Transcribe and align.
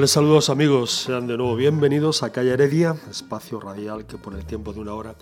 Cordiales 0.00 0.12
saludos 0.12 0.48
amigos, 0.48 0.90
sean 0.92 1.26
de 1.26 1.36
nuevo 1.36 1.54
bienvenidos 1.56 2.22
a 2.22 2.32
Calle 2.32 2.52
Heredia, 2.52 2.96
espacio 3.10 3.60
radial 3.60 4.06
que 4.06 4.16
por 4.16 4.32
el 4.32 4.46
tiempo 4.46 4.72
de 4.72 4.80
una 4.80 4.94
hora 4.94 5.14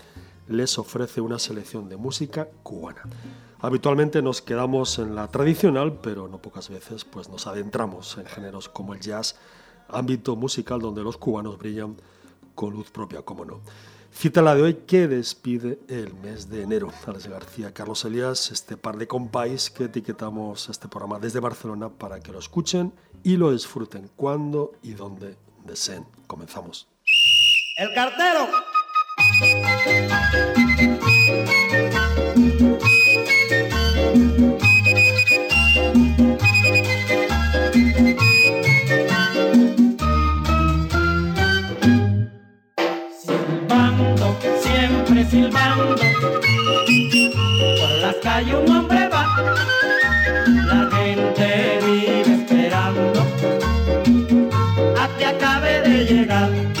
les 0.47 0.79
ofrece 0.79 1.19
una 1.19 1.37
selección 1.37 1.89
de 1.89 1.97
música 1.97 2.47
cubana. 2.63 3.01
Habitualmente 3.59 4.21
nos 4.21 4.41
quedamos 4.41 4.97
en 4.97 5.15
la 5.15 5.27
tradicional, 5.27 5.99
pero 6.01 6.29
no 6.29 6.37
pocas 6.37 6.69
veces 6.69 7.03
pues 7.03 7.27
nos 7.27 7.45
adentramos 7.45 8.17
en 8.19 8.25
géneros 8.25 8.69
como 8.69 8.93
el 8.93 9.01
jazz, 9.01 9.35
ámbito 9.89 10.37
musical 10.37 10.79
donde 10.79 11.03
los 11.03 11.17
cubanos 11.17 11.57
brillan 11.57 11.97
con 12.55 12.73
luz 12.73 12.89
propia, 12.89 13.21
como 13.21 13.43
no. 13.43 13.59
Cita 14.13 14.41
la 14.41 14.55
de 14.55 14.61
hoy 14.61 14.73
que 14.87 15.09
despide 15.09 15.79
el 15.89 16.13
mes 16.13 16.49
de 16.49 16.63
enero. 16.63 16.89
Alex 17.05 17.27
García, 17.27 17.73
Carlos 17.73 18.05
Elías, 18.05 18.49
este 18.49 18.77
par 18.77 18.95
de 18.95 19.09
compáis 19.09 19.69
que 19.69 19.83
etiquetamos 19.83 20.69
este 20.69 20.87
programa 20.87 21.19
desde 21.19 21.41
Barcelona 21.41 21.89
para 21.89 22.21
que 22.21 22.31
lo 22.31 22.39
escuchen 22.39 22.93
y 23.23 23.37
lo 23.37 23.51
disfruten 23.51 24.09
cuando 24.15 24.73
y 24.83 24.93
donde 24.93 25.35
deseen. 25.65 26.05
Comenzamos. 26.27 26.87
El 27.77 27.93
cartero. 27.93 28.47
Silbando, 43.21 44.37
siempre 44.61 45.25
silbando, 45.25 45.95
por 45.95 47.91
las 48.01 48.15
calles 48.21 48.55
un 48.55 48.75
hombre 48.75 49.07
va, 49.09 49.55
la 50.47 50.98
llegar. 56.09 56.78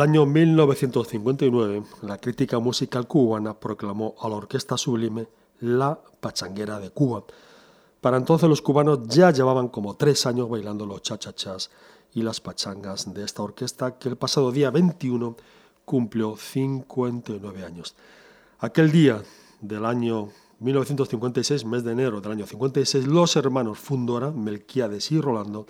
El 0.00 0.08
año 0.08 0.24
1959, 0.24 1.82
la 2.04 2.16
crítica 2.16 2.58
musical 2.58 3.06
cubana 3.06 3.52
proclamó 3.52 4.14
a 4.18 4.30
la 4.30 4.36
Orquesta 4.36 4.78
Sublime 4.78 5.28
la 5.60 6.00
pachanguera 6.20 6.80
de 6.80 6.88
Cuba. 6.88 7.24
Para 8.00 8.16
entonces 8.16 8.48
los 8.48 8.62
cubanos 8.62 9.06
ya 9.08 9.30
llevaban 9.30 9.68
como 9.68 9.96
tres 9.96 10.24
años 10.24 10.48
bailando 10.48 10.86
los 10.86 11.02
chachachas 11.02 11.70
y 12.14 12.22
las 12.22 12.40
pachangas 12.40 13.12
de 13.12 13.22
esta 13.22 13.42
orquesta 13.42 13.98
que 13.98 14.08
el 14.08 14.16
pasado 14.16 14.50
día 14.50 14.70
21 14.70 15.36
cumplió 15.84 16.34
59 16.34 17.62
años. 17.62 17.94
Aquel 18.60 18.90
día 18.92 19.22
del 19.60 19.84
año 19.84 20.30
1956, 20.60 21.66
mes 21.66 21.84
de 21.84 21.92
enero 21.92 22.22
del 22.22 22.32
año 22.32 22.46
56, 22.46 23.06
los 23.06 23.36
hermanos 23.36 23.78
Fundora, 23.78 24.30
Melquiades 24.30 25.12
y 25.12 25.20
Rolando 25.20 25.66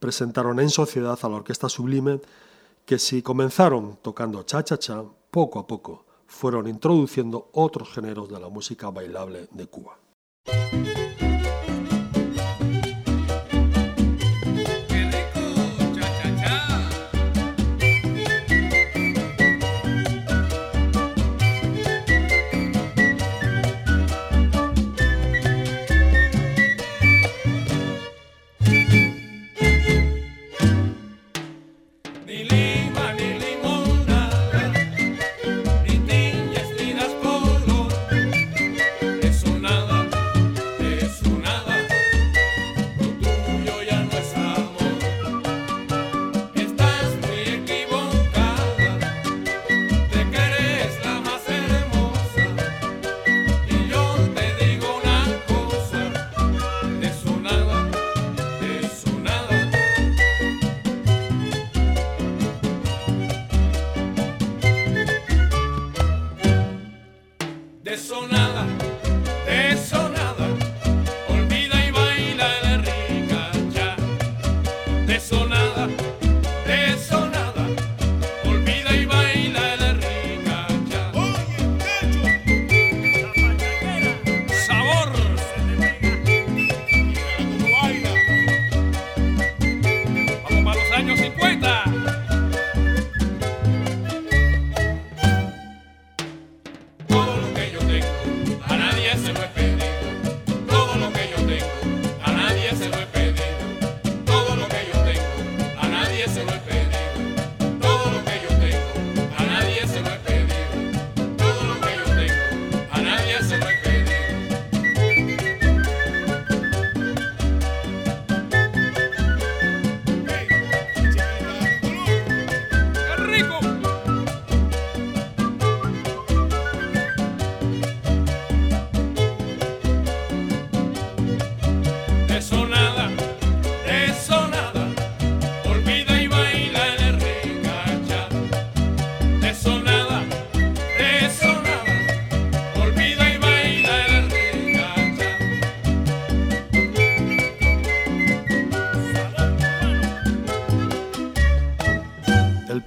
presentaron 0.00 0.60
en 0.60 0.68
sociedad 0.68 1.18
a 1.22 1.28
la 1.30 1.36
Orquesta 1.36 1.70
Sublime 1.70 2.20
que 2.84 2.98
si 2.98 3.22
comenzaron 3.22 3.98
tocando 4.02 4.42
cha-cha-cha, 4.42 5.04
poco 5.30 5.58
a 5.58 5.66
poco 5.66 6.04
fueron 6.26 6.68
introduciendo 6.68 7.50
otros 7.52 7.90
géneros 7.92 8.28
de 8.28 8.40
la 8.40 8.48
música 8.48 8.90
bailable 8.90 9.48
de 9.52 9.66
Cuba. 9.66 9.98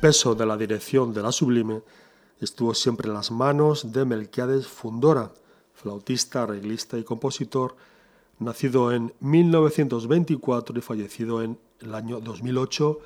Peso 0.07 0.35
de 0.35 0.45
la 0.45 0.55
dirección 0.55 1.13
de 1.13 1.21
la 1.21 1.33
Sublime 1.33 1.81
estuvo 2.39 2.73
siempre 2.73 3.09
en 3.09 3.13
las 3.13 3.29
manos 3.29 3.91
de 3.91 4.05
Melquiades 4.05 4.65
Fundora, 4.65 5.33
flautista, 5.73 6.43
arreglista 6.43 6.97
y 6.97 7.03
compositor, 7.03 7.75
nacido 8.39 8.93
en 8.93 9.13
1924 9.19 10.79
y 10.79 10.81
fallecido 10.81 11.43
en 11.43 11.59
el 11.81 11.93
año 11.93 12.21
2008, 12.21 12.99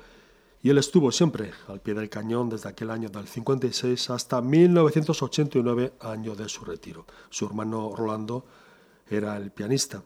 y 0.62 0.70
él 0.70 0.78
estuvo 0.78 1.10
siempre 1.10 1.50
al 1.66 1.80
pie 1.80 1.94
del 1.94 2.08
cañón 2.08 2.48
desde 2.48 2.68
aquel 2.68 2.92
año 2.92 3.08
del 3.08 3.26
56 3.26 4.10
hasta 4.10 4.40
1989, 4.40 5.94
año 6.02 6.36
de 6.36 6.48
su 6.48 6.64
retiro. 6.64 7.04
Su 7.30 7.46
hermano 7.46 7.96
Rolando 7.96 8.44
era 9.10 9.36
el 9.36 9.50
pianista. 9.50 10.04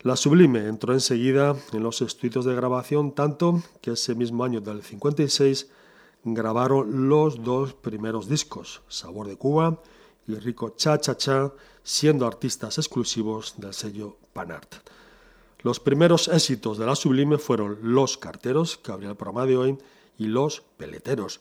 La 0.00 0.16
Sublime 0.16 0.68
entró 0.68 0.94
enseguida 0.94 1.54
en 1.74 1.82
los 1.82 2.00
estudios 2.00 2.46
de 2.46 2.54
grabación, 2.54 3.12
tanto 3.12 3.62
que 3.82 3.90
ese 3.90 4.14
mismo 4.14 4.42
año 4.42 4.62
del 4.62 4.82
56 4.82 5.68
grabaron 6.24 7.08
los 7.08 7.44
dos 7.44 7.74
primeros 7.74 8.28
discos, 8.28 8.82
Sabor 8.88 9.28
de 9.28 9.36
Cuba 9.36 9.80
y 10.26 10.34
Rico 10.36 10.70
Cha 10.70 10.98
Cha 10.98 11.16
Cha, 11.16 11.52
siendo 11.82 12.26
artistas 12.26 12.78
exclusivos 12.78 13.54
del 13.58 13.74
sello 13.74 14.16
Panart. 14.32 14.74
Los 15.60 15.80
primeros 15.80 16.28
éxitos 16.28 16.78
de 16.78 16.86
la 16.86 16.96
Sublime 16.96 17.38
fueron 17.38 17.78
Los 17.82 18.18
Carteros, 18.18 18.76
que 18.78 18.92
abría 18.92 19.10
el 19.10 19.16
programa 19.16 19.46
de 19.46 19.56
hoy, 19.56 19.78
y 20.18 20.26
Los 20.26 20.62
Peleteros. 20.76 21.40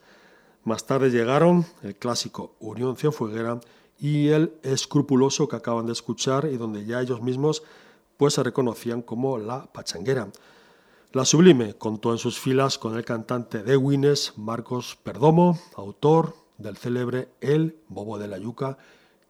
Más 0.63 0.85
tarde 0.85 1.09
llegaron 1.09 1.65
el 1.81 1.95
clásico 1.95 2.55
Unión 2.59 2.95
Cienfueguera 2.95 3.59
y 3.99 4.29
el 4.29 4.53
escrupuloso 4.63 5.47
que 5.47 5.55
acaban 5.55 5.85
de 5.85 5.93
escuchar 5.93 6.45
y 6.51 6.57
donde 6.57 6.85
ya 6.85 7.01
ellos 7.01 7.21
mismos 7.21 7.63
pues 8.17 8.35
se 8.35 8.43
reconocían 8.43 9.01
como 9.01 9.37
la 9.37 9.65
pachanguera. 9.65 10.29
La 11.13 11.25
Sublime 11.25 11.75
contó 11.75 12.11
en 12.11 12.17
sus 12.17 12.39
filas 12.39 12.79
con 12.79 12.97
el 12.97 13.05
cantante 13.05 13.61
de 13.61 13.77
Wines, 13.77 14.33
Marcos 14.35 14.97
Perdomo, 15.03 15.59
autor 15.75 16.35
del 16.57 16.75
célebre 16.75 17.29
El 17.39 17.77
Bobo 17.87 18.17
de 18.17 18.27
la 18.27 18.39
Yuca, 18.39 18.79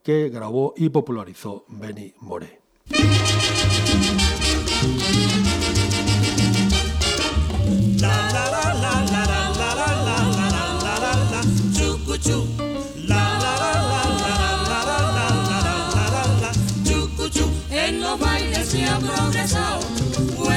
que 0.01 0.29
grabó 0.29 0.73
y 0.77 0.87
popularizó 0.87 1.65
Benny 1.67 2.13
More. 2.21 2.61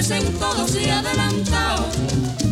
Pues 0.08 0.22
en 0.22 0.32
todo 0.38 0.68
se 0.68 0.90
ha 0.90 1.00
adelantado. 1.00 1.86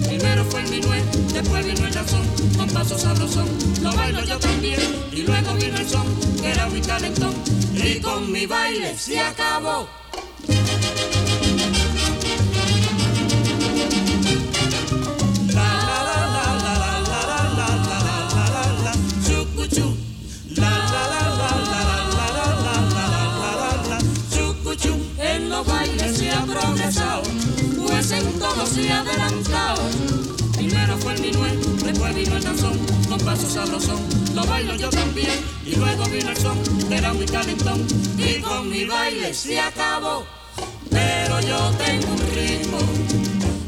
Primero 0.06 0.44
fue 0.46 0.62
el 0.62 0.70
minué, 0.70 1.02
después 1.32 1.64
vino 1.64 1.86
el 1.86 1.94
razón, 1.94 2.22
con 2.56 2.68
pasos 2.68 3.02
sabrosón. 3.02 3.48
Lo 3.82 3.92
bailo 3.92 4.24
yo 4.24 4.38
también, 4.38 4.80
y 5.12 5.22
luego 5.22 5.54
vino 5.54 5.76
el 5.76 5.88
son, 5.88 6.06
que 6.40 6.50
era 6.50 6.68
mi 6.68 6.80
calentón. 6.80 7.34
Y 7.74 8.00
con 8.00 8.32
mi 8.32 8.46
baile 8.46 8.96
se 8.96 9.20
acabó. 9.20 9.88
En 28.76 28.82
todo 28.82 28.82
se 28.82 28.90
ha 28.90 29.00
adelantado. 29.00 29.82
Primero 30.56 30.96
fue 30.98 31.14
el 31.14 31.20
minué, 31.20 31.56
después 31.84 32.14
vino 32.14 32.36
el 32.36 32.42
danzón, 32.42 32.78
con 33.08 33.18
pasos 33.20 33.52
sabrosón. 33.52 34.00
Lo 34.34 34.44
bailo 34.44 34.74
yo 34.76 34.90
también, 34.90 35.44
y 35.64 35.76
luego 35.76 36.04
vino 36.06 36.30
el 36.30 36.36
son, 36.36 36.58
que 36.88 36.96
era 36.96 37.12
muy 37.12 37.26
calentón. 37.26 37.86
Y 38.16 38.40
con 38.40 38.68
mi 38.68 38.84
baile 38.84 39.34
se 39.34 39.60
acabó, 39.60 40.24
pero 40.90 41.40
yo 41.40 41.70
tengo 41.72 42.12
un 42.12 42.34
ritmo 42.34 42.78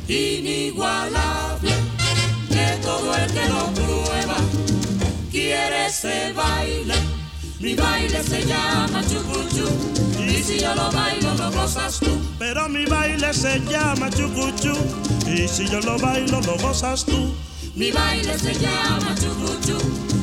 inigualable, 0.09 1.71
que 2.49 2.79
todo 2.83 3.15
el 3.17 3.33
que 3.33 3.49
lo 3.49 3.67
prueba 3.75 4.37
quiere 5.31 5.87
ese 5.87 6.33
baile. 6.33 7.06
Mi 7.59 7.75
baile 7.75 8.23
se 8.23 8.45
llama 8.45 9.03
chucuchu, 9.03 9.67
y 10.21 10.43
si 10.43 10.61
yo 10.61 10.75
lo 10.75 10.91
bailo 10.93 11.35
lo 11.35 11.51
gozas 11.51 11.99
tú. 12.01 12.21
Pero 12.39 12.69
mi 12.69 12.85
baile 12.85 13.33
se 13.33 13.61
llama 13.61 14.11
chucuchu 14.11 14.75
y 15.27 15.49
si 15.49 15.67
yo 15.67 15.81
lo 15.81 15.99
bailo 15.99 16.41
lo 16.43 16.57
gozas 16.59 17.07
tú. 17.07 17.35
Mi 17.75 17.91
baile 17.91 18.39
se 18.39 18.55
llama 18.55 19.15
chucuchu, 19.15 19.79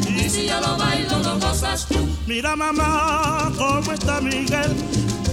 y 0.08 0.30
si 0.30 0.46
yo 0.46 0.62
lo 0.62 0.78
bailo 0.78 1.18
lo 1.20 1.40
gozas 1.40 1.88
tú. 1.88 2.08
Mira 2.28 2.56
mamá 2.56 3.52
cómo 3.58 3.92
está 3.92 4.22
Miguel, 4.22 4.75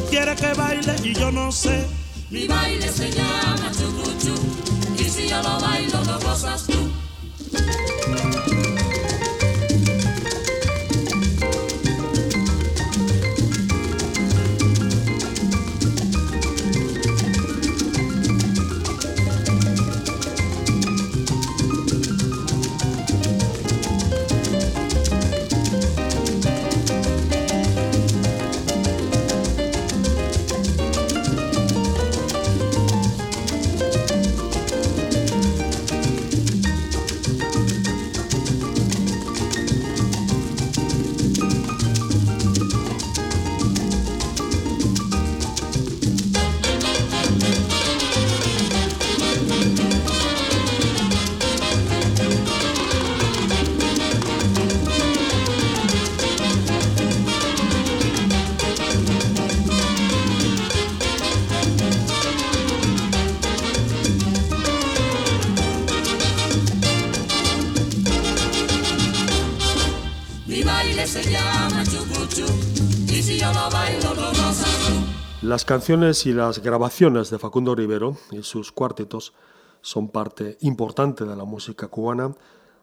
quiere 0.09 0.35
que 0.37 0.55
baile 0.55 0.97
y 1.05 1.13
yo 1.13 1.31
no 1.31 1.53
sé. 1.53 1.87
Mi 2.31 2.47
baile 2.47 2.89
se 2.91 3.11
llama 3.11 3.71
chucuchu, 3.73 4.35
y 4.99 5.05
si 5.05 5.29
yo 5.29 5.43
lo 5.43 5.61
bailo 5.61 6.03
lo 6.05 6.19
gozas 6.21 6.65
tú. 6.65 6.91
Las 75.51 75.65
canciones 75.65 76.27
y 76.27 76.33
las 76.33 76.63
grabaciones 76.63 77.29
de 77.29 77.41
Facundo 77.41 77.75
Rivero 77.75 78.17
y 78.31 78.45
sus 78.45 78.71
cuartetos 78.71 79.33
son 79.81 80.07
parte 80.07 80.57
importante 80.61 81.25
de 81.25 81.35
la 81.35 81.43
música 81.43 81.89
cubana, 81.89 82.37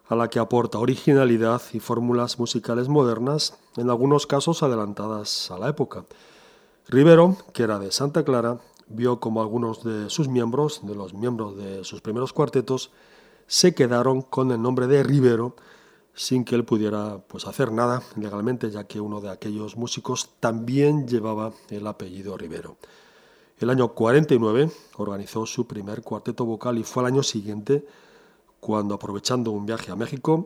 a 0.06 0.14
la 0.14 0.28
que 0.28 0.38
aporta 0.38 0.78
originalidad 0.78 1.62
y 1.72 1.80
fórmulas 1.80 2.38
musicales 2.38 2.90
modernas, 2.90 3.58
en 3.78 3.88
algunos 3.88 4.26
casos 4.26 4.62
adelantadas 4.62 5.50
a 5.50 5.56
la 5.58 5.70
época. 5.70 6.04
Rivero, 6.88 7.38
que 7.54 7.62
era 7.62 7.78
de 7.78 7.90
Santa 7.90 8.22
Clara, 8.22 8.58
vio 8.88 9.18
como 9.18 9.40
algunos 9.40 9.82
de 9.82 10.10
sus 10.10 10.28
miembros, 10.28 10.86
de 10.86 10.94
los 10.94 11.14
miembros 11.14 11.56
de 11.56 11.84
sus 11.84 12.02
primeros 12.02 12.34
cuartetos, 12.34 12.90
se 13.46 13.74
quedaron 13.74 14.20
con 14.20 14.50
el 14.50 14.60
nombre 14.60 14.88
de 14.88 15.02
Rivero 15.02 15.56
sin 16.18 16.44
que 16.44 16.56
él 16.56 16.64
pudiera 16.64 17.18
pues, 17.28 17.46
hacer 17.46 17.70
nada 17.70 18.02
legalmente, 18.16 18.72
ya 18.72 18.84
que 18.84 19.00
uno 19.00 19.20
de 19.20 19.30
aquellos 19.30 19.76
músicos 19.76 20.30
también 20.40 21.06
llevaba 21.06 21.52
el 21.70 21.86
apellido 21.86 22.36
Rivero. 22.36 22.76
El 23.60 23.70
año 23.70 23.94
49 23.94 24.68
organizó 24.96 25.46
su 25.46 25.68
primer 25.68 26.02
cuarteto 26.02 26.44
vocal 26.44 26.76
y 26.76 26.82
fue 26.82 27.04
al 27.04 27.12
año 27.12 27.22
siguiente 27.22 27.86
cuando, 28.58 28.96
aprovechando 28.96 29.52
un 29.52 29.64
viaje 29.64 29.92
a 29.92 29.96
México, 29.96 30.44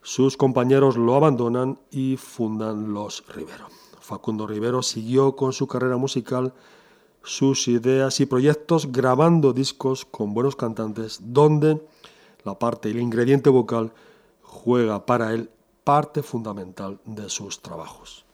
sus 0.00 0.38
compañeros 0.38 0.96
lo 0.96 1.14
abandonan 1.14 1.78
y 1.90 2.16
fundan 2.16 2.94
Los 2.94 3.22
Rivero. 3.28 3.66
Facundo 4.00 4.46
Rivero 4.46 4.82
siguió 4.82 5.36
con 5.36 5.52
su 5.52 5.66
carrera 5.66 5.98
musical, 5.98 6.54
sus 7.22 7.68
ideas 7.68 8.18
y 8.20 8.26
proyectos, 8.26 8.90
grabando 8.92 9.52
discos 9.52 10.06
con 10.06 10.32
buenos 10.32 10.56
cantantes, 10.56 11.18
donde 11.20 11.86
la 12.44 12.58
parte 12.58 12.90
el 12.90 13.00
ingrediente 13.00 13.50
vocal 13.50 13.92
juega 14.64 15.04
para 15.06 15.32
él 15.32 15.50
parte 15.84 16.22
fundamental 16.22 16.98
de 17.04 17.28
sus 17.28 17.62
trabajos. 17.62 18.24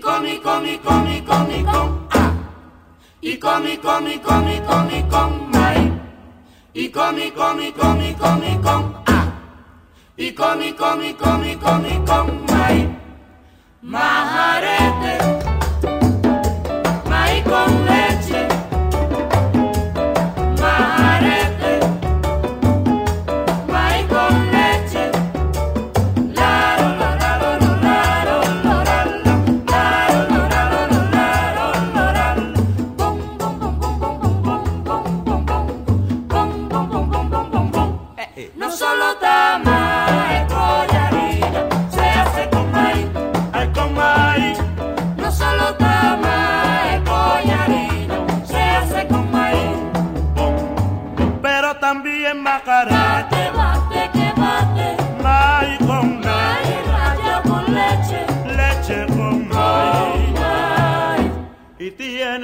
com, 0.00 0.26
y 0.26 0.38
com, 0.38 0.64
y 0.64 0.78
com, 0.78 1.06
y 1.06 1.20
com, 1.20 1.50
y 1.50 1.62
com, 1.62 2.08
ah. 2.10 2.32
Y 3.20 3.36
com, 3.36 3.66
y 3.66 3.76
com, 3.76 4.08
y 4.08 4.18
com, 4.18 4.48
y 4.48 4.60
y 4.90 5.02
com, 5.02 5.50
maíz. 5.52 5.92
Y 6.74 6.88
com, 6.88 7.18
y 7.18 7.30
ah. 9.06 9.26
Y 10.16 10.32
com, 10.32 10.60
y 10.62 10.72
com, 10.72 11.02
y 11.02 11.14
com, 11.14 12.46
y. 12.46 12.88
Majarete. 13.82 15.19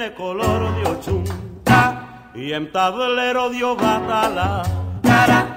Tiene 0.07 0.13
color 0.13 0.75
de 0.75 0.83
ochunta 0.89 2.31
y 2.35 2.53
en 2.53 2.71
tablero 2.71 3.49
dio 3.49 3.75
bata 3.75 4.29
la 4.29 4.63
cara. 5.03 5.47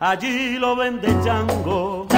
Allí 0.00 0.58
lo 0.58 0.74
vende 0.76 1.14
chango 1.24 2.08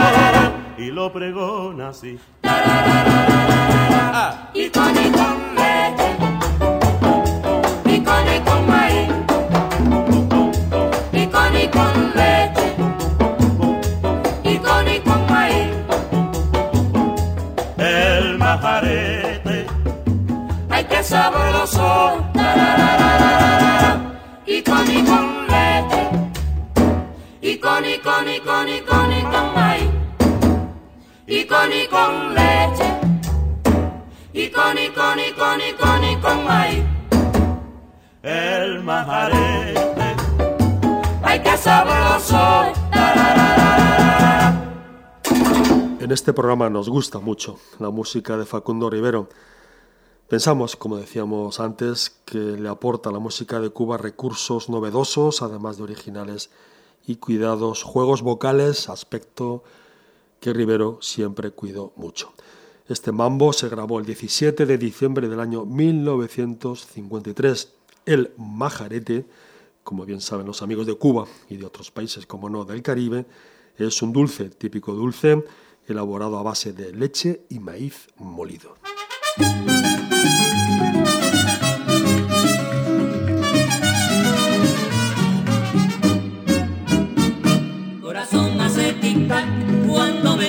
y 0.78 0.86
lo 0.86 1.12
pregona 1.12 1.88
así. 1.88 2.18
Ah, 2.44 4.48
y 4.54 4.70
con 4.70 4.90
y 4.90 5.10
con 5.10 5.54
leche, 5.54 6.16
y 7.84 8.00
con 8.00 8.26
y 8.34 8.40
con 8.40 8.66
maíz, 8.66 9.10
y 11.12 11.26
con 11.26 11.56
y 11.56 11.68
con 11.68 12.14
leche, 12.14 12.74
y 14.44 14.56
con 14.58 14.88
y 14.88 15.00
con 15.00 15.26
maíz, 15.26 15.70
el 17.78 18.38
que 18.38 19.25
sabroso, 21.06 22.16
y 24.44 24.62
con 24.62 24.90
y 24.90 25.04
con 25.04 25.46
leche, 25.46 26.02
y 27.40 27.58
con 27.58 27.84
y 27.84 27.98
con 27.98 28.28
y 28.28 28.40
con 28.40 28.68
y 28.68 28.80
con 28.80 29.12
y 29.12 29.22
con 29.22 29.54
maíz, 29.54 29.90
y 31.28 31.44
con 31.44 31.72
y 31.72 31.86
con 31.86 32.34
leche, 32.34 32.88
y 34.32 34.48
con 34.50 34.76
y 34.76 34.88
con 34.88 35.20
y 35.20 35.32
con 35.32 35.60
y 35.60 35.72
con 35.74 36.04
y 36.04 36.16
con 36.16 36.44
maíz. 36.44 36.84
el 38.22 38.82
majarete. 38.82 40.16
¡Ay, 41.22 41.40
qué 41.40 41.56
sabroso! 41.56 42.72
En 46.00 46.12
este 46.12 46.32
programa 46.32 46.68
nos 46.68 46.88
gusta 46.88 47.20
mucho 47.20 47.58
la 47.78 47.90
música 47.90 48.36
de 48.36 48.44
Facundo 48.44 48.90
Rivero. 48.90 49.28
Pensamos, 50.28 50.74
como 50.74 50.96
decíamos 50.96 51.60
antes, 51.60 52.16
que 52.24 52.38
le 52.38 52.68
aporta 52.68 53.10
a 53.10 53.12
la 53.12 53.20
música 53.20 53.60
de 53.60 53.70
Cuba 53.70 53.96
recursos 53.96 54.68
novedosos, 54.68 55.40
además 55.40 55.76
de 55.76 55.84
originales 55.84 56.50
y 57.06 57.14
cuidados, 57.16 57.84
juegos 57.84 58.22
vocales, 58.22 58.88
aspecto 58.88 59.62
que 60.40 60.52
Rivero 60.52 60.98
siempre 61.00 61.52
cuidó 61.52 61.92
mucho. 61.94 62.32
Este 62.88 63.12
mambo 63.12 63.52
se 63.52 63.68
grabó 63.68 64.00
el 64.00 64.06
17 64.06 64.66
de 64.66 64.78
diciembre 64.78 65.28
del 65.28 65.38
año 65.38 65.64
1953. 65.64 67.72
El 68.04 68.32
majarete, 68.36 69.26
como 69.84 70.06
bien 70.06 70.20
saben 70.20 70.48
los 70.48 70.60
amigos 70.60 70.88
de 70.88 70.96
Cuba 70.96 71.28
y 71.48 71.56
de 71.56 71.66
otros 71.66 71.92
países, 71.92 72.26
como 72.26 72.50
no, 72.50 72.64
del 72.64 72.82
Caribe, 72.82 73.26
es 73.78 74.02
un 74.02 74.12
dulce, 74.12 74.48
típico 74.48 74.92
dulce, 74.92 75.44
elaborado 75.86 76.36
a 76.36 76.42
base 76.42 76.72
de 76.72 76.92
leche 76.92 77.46
y 77.48 77.60
maíz 77.60 78.08
molido. 78.16 78.74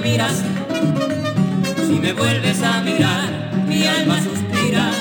Me 0.02 0.12
miras. 0.12 0.44
Si 1.88 1.94
me 2.00 2.14
vuelves 2.14 2.62
a 2.62 2.82
mirar, 2.82 3.52
mi 3.68 3.86
alma 3.86 4.22
suspira. 4.22 4.92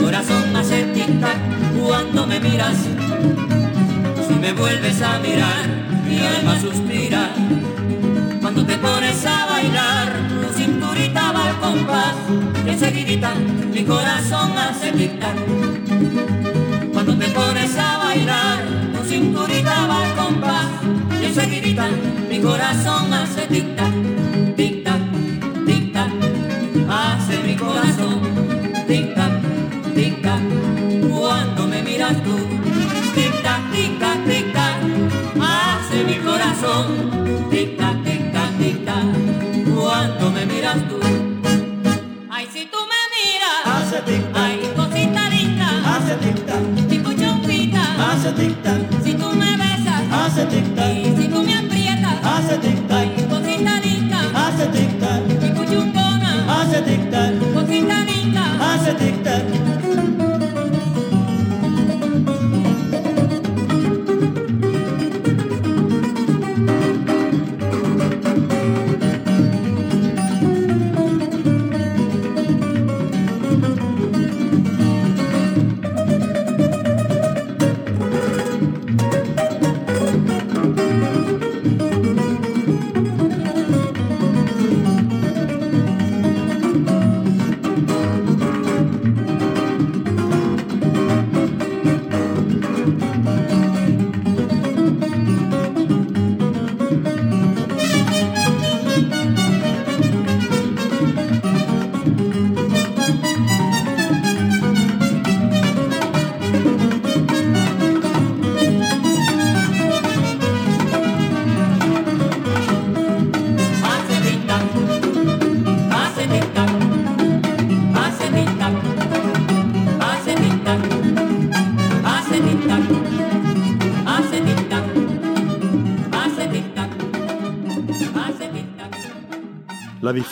Corazón 0.00 0.56
hace 0.56 0.84
tic-tac 0.94 1.38
cuando 1.78 2.26
me 2.26 2.40
miras. 2.40 2.76
Si 4.26 4.34
me 4.34 4.52
vuelves 4.52 5.02
a 5.02 5.18
mirar, 5.18 5.64
mi 6.08 6.18
alma 6.20 6.60
suspira. 6.60 7.30
Cuando 8.40 8.64
te 8.64 8.76
pones 8.78 9.26
a 9.26 9.46
bailar, 9.46 10.12
tu 10.42 10.58
cinturita 10.58 11.32
va 11.32 11.50
al 11.50 11.56
compás. 11.58 12.14
Enseguidita 12.66 13.34
mi 13.74 13.84
corazón 13.84 14.52
hace 14.56 14.92
tic-tac. 14.92 15.36
Cuando 16.92 17.16
te 17.16 17.28
pones 17.28 17.76
a 17.76 17.98
bailar, 17.98 18.58
tu 18.94 19.08
cinturita 19.08 19.86
va 19.86 20.04
al 20.04 20.14
compás 20.14 21.05
enseguidita 21.36 21.88
mi 22.30 22.40
corazón 22.40 23.12
hace 23.12 23.46
tic-tac, 23.46 23.92
tic-tac, 24.56 25.00
tic-tac, 25.66 26.10
hace 26.88 27.42
mi 27.42 27.54
corazón 27.56 28.20
tic-tac, 28.88 29.32
tic-tac, 29.94 30.40
cuando 31.10 31.66
me 31.66 31.82
miras 31.82 32.16
tú, 32.22 32.36
tic-tac, 33.14 33.70
tic-tac, 33.70 34.24
tic-tac, 34.24 34.76
hace 35.38 36.04
mi 36.04 36.14
corazón 36.24 36.86
tic-tac, 37.50 38.02
tic-tac, 38.02 38.50
tic-tac, 38.58 39.04
cuando 39.74 40.30
me 40.30 40.46
miras 40.46 40.78
tú. 40.88 40.98
Ay, 42.30 42.46
si 42.50 42.64
tú 42.64 42.78
me 42.92 43.02
miras, 43.14 43.60
Hace 43.66 44.00
tic-tac. 44.08 44.42
ay, 44.42 44.72
cosita 44.74 45.28
linda, 45.28 45.68
Hace 45.96 46.14
tic-tac, 46.16 46.62
mi 46.88 46.98
puchonquita, 46.98 47.82
hace 48.10 48.32
tic-tac, 48.32 48.80
si 49.04 49.12
tú 49.14 49.28
me 49.32 49.50
besas, 49.56 50.02
hace 50.10 50.46
tic-tac, 50.46 51.25
dich 56.86 57.10
dann 57.10 57.55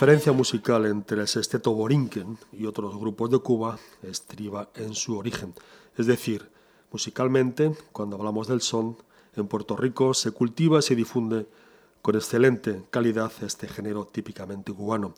diferencia 0.04 0.32
musical 0.32 0.84
entre 0.84 1.22
el 1.22 1.26
sexteto 1.26 1.72
Borinquen 1.72 2.36
y 2.52 2.66
otros 2.66 2.94
grupos 2.98 3.30
de 3.30 3.38
Cuba 3.38 3.78
estriba 4.02 4.68
en 4.74 4.92
su 4.94 5.16
origen. 5.16 5.54
Es 5.96 6.04
decir, 6.04 6.46
musicalmente, 6.92 7.74
cuando 7.90 8.16
hablamos 8.16 8.46
del 8.46 8.60
son, 8.60 8.98
en 9.34 9.46
Puerto 9.46 9.78
Rico 9.78 10.12
se 10.12 10.30
cultiva 10.32 10.80
y 10.80 10.82
se 10.82 10.94
difunde 10.94 11.46
con 12.02 12.16
excelente 12.16 12.82
calidad 12.90 13.32
este 13.40 13.66
género 13.66 14.04
típicamente 14.04 14.74
cubano. 14.74 15.14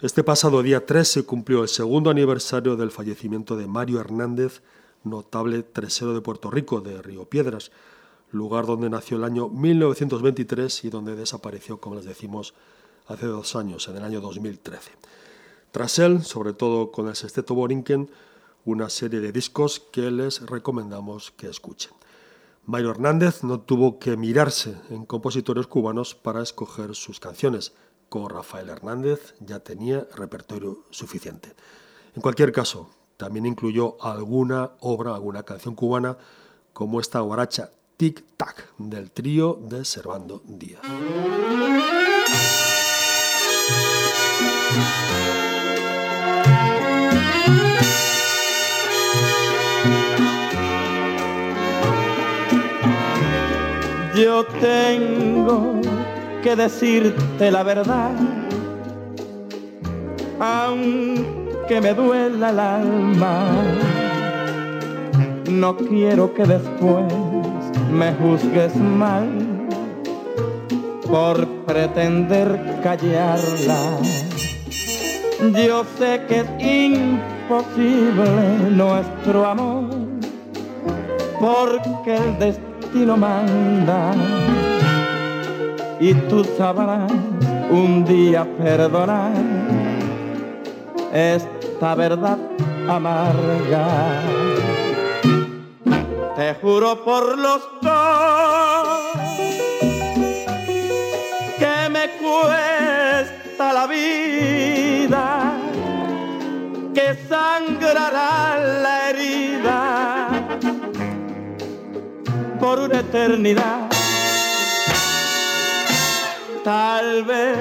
Este 0.00 0.22
pasado 0.22 0.62
día 0.62 0.86
3 0.86 1.08
se 1.08 1.24
cumplió 1.24 1.62
el 1.62 1.68
segundo 1.68 2.08
aniversario 2.08 2.76
del 2.76 2.92
fallecimiento 2.92 3.56
de 3.56 3.66
Mario 3.66 3.98
Hernández, 3.98 4.62
notable 5.02 5.64
tresero 5.64 6.14
de 6.14 6.20
Puerto 6.20 6.52
Rico, 6.52 6.80
de 6.80 7.02
Río 7.02 7.24
Piedras, 7.24 7.72
lugar 8.30 8.64
donde 8.64 8.90
nació 8.90 9.16
el 9.16 9.24
año 9.24 9.48
1923 9.48 10.84
y 10.84 10.88
donde 10.88 11.16
desapareció, 11.16 11.80
como 11.80 11.96
les 11.96 12.04
decimos, 12.04 12.54
hace 13.08 13.26
dos 13.26 13.56
años, 13.56 13.88
en 13.88 13.96
el 13.96 14.04
año 14.04 14.20
2013. 14.20 14.92
Tras 15.72 15.98
él, 15.98 16.22
sobre 16.24 16.52
todo 16.52 16.92
con 16.92 17.08
el 17.08 17.16
sexteto 17.16 17.54
Borinquen, 17.54 18.10
una 18.64 18.90
serie 18.90 19.20
de 19.20 19.32
discos 19.32 19.80
que 19.80 20.10
les 20.10 20.46
recomendamos 20.46 21.30
que 21.32 21.48
escuchen. 21.48 21.92
Mario 22.64 22.90
Hernández 22.90 23.42
no 23.44 23.60
tuvo 23.60 23.98
que 23.98 24.16
mirarse 24.18 24.76
en 24.90 25.06
compositores 25.06 25.66
cubanos 25.66 26.14
para 26.14 26.42
escoger 26.42 26.94
sus 26.94 27.18
canciones. 27.18 27.72
Con 28.10 28.28
Rafael 28.28 28.68
Hernández 28.68 29.34
ya 29.40 29.60
tenía 29.60 30.06
repertorio 30.14 30.84
suficiente. 30.90 31.54
En 32.14 32.20
cualquier 32.20 32.52
caso, 32.52 32.90
también 33.16 33.46
incluyó 33.46 33.96
alguna 34.02 34.72
obra, 34.80 35.14
alguna 35.14 35.44
canción 35.44 35.74
cubana, 35.74 36.18
como 36.74 37.00
esta 37.00 37.20
guaracha 37.20 37.72
Tic 37.96 38.24
Tac 38.36 38.74
del 38.76 39.10
trío 39.10 39.58
de 39.62 39.84
Servando 39.84 40.42
Díaz. 40.44 40.82
Yo 54.18 54.44
tengo 54.60 55.80
que 56.42 56.56
decirte 56.56 57.52
la 57.52 57.62
verdad, 57.62 58.10
aunque 60.40 61.80
me 61.80 61.94
duela 61.94 62.50
el 62.50 62.58
alma. 62.58 63.46
No 65.48 65.76
quiero 65.76 66.34
que 66.34 66.44
después 66.44 67.12
me 67.92 68.12
juzgues 68.14 68.74
mal 68.74 69.28
por 71.06 71.46
pretender 71.64 72.80
callarla. 72.82 73.98
Yo 75.40 75.84
sé 75.96 76.24
que 76.26 76.40
es 76.40 76.48
imposible 76.58 78.28
nuestro 78.72 79.46
amor, 79.46 79.84
porque 81.38 82.16
el 82.16 82.38
destino 82.40 83.16
manda. 83.16 84.14
Y 86.00 86.12
tú 86.14 86.44
sabrás 86.56 87.12
un 87.70 88.04
día 88.04 88.44
perdonar 88.58 89.30
esta 91.12 91.94
verdad 91.94 92.38
amarga. 92.88 94.22
Te 96.34 96.54
juro 96.54 97.04
por 97.04 97.38
los 97.38 97.60
dos 97.80 99.17
la 103.58 103.86
vida, 103.88 105.52
que 106.94 107.16
sangrará 107.28 108.56
la 108.82 109.10
herida 109.10 110.28
por 112.60 112.78
una 112.78 113.00
eternidad. 113.00 113.88
Tal 116.62 117.24
vez 117.24 117.56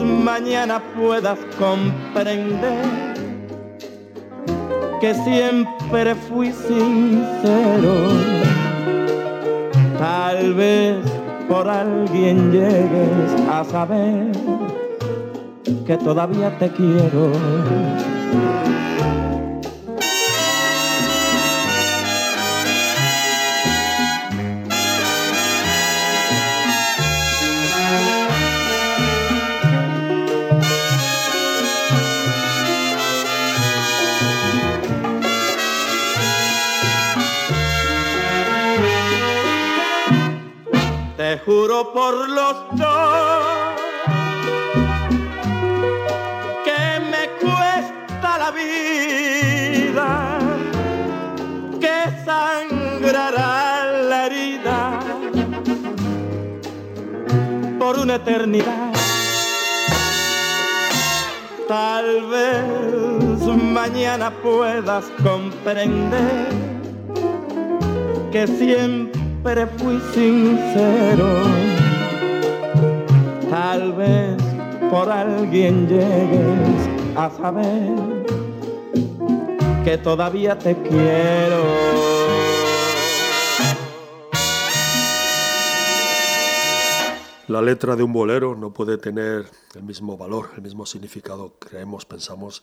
mañana 0.00 0.82
puedas 0.96 1.38
comprender 1.56 2.84
que 5.00 5.14
siempre 5.14 6.16
fui 6.16 6.52
sincero. 6.52 7.94
Tal 9.98 10.54
vez 10.54 10.96
por 11.48 11.68
alguien 11.68 12.50
llegues 12.50 13.48
a 13.48 13.62
saber 13.64 14.32
que 15.64 15.96
todavía 15.96 16.56
te 16.58 16.70
quiero. 16.70 17.32
Te 41.16 41.38
juro 41.38 41.92
por 41.92 42.28
los 42.28 42.61
eternidad. 58.10 58.92
Tal 61.68 62.26
vez 62.26 63.56
mañana 63.56 64.30
puedas 64.42 65.04
comprender 65.22 66.48
que 68.30 68.46
siempre 68.46 69.66
fui 69.78 70.00
sincero. 70.14 71.28
Tal 73.50 73.92
vez 73.92 74.36
por 74.90 75.10
alguien 75.10 75.86
llegues 75.88 77.16
a 77.16 77.30
saber 77.30 78.22
que 79.84 79.98
todavía 79.98 80.58
te 80.58 80.74
quiero. 80.76 82.21
La 87.48 87.60
letra 87.60 87.96
de 87.96 88.04
un 88.04 88.12
bolero 88.12 88.54
no 88.54 88.72
puede 88.72 88.98
tener 88.98 89.50
el 89.74 89.82
mismo 89.82 90.16
valor, 90.16 90.50
el 90.54 90.62
mismo 90.62 90.86
significado, 90.86 91.54
creemos, 91.58 92.04
pensamos, 92.04 92.62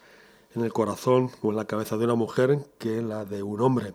en 0.56 0.64
el 0.64 0.72
corazón 0.72 1.32
o 1.42 1.50
en 1.50 1.58
la 1.58 1.66
cabeza 1.66 1.98
de 1.98 2.06
una 2.06 2.16
mujer 2.16 2.60
que 2.78 3.02
la 3.02 3.26
de 3.26 3.44
un 3.44 3.60
hombre. 3.60 3.94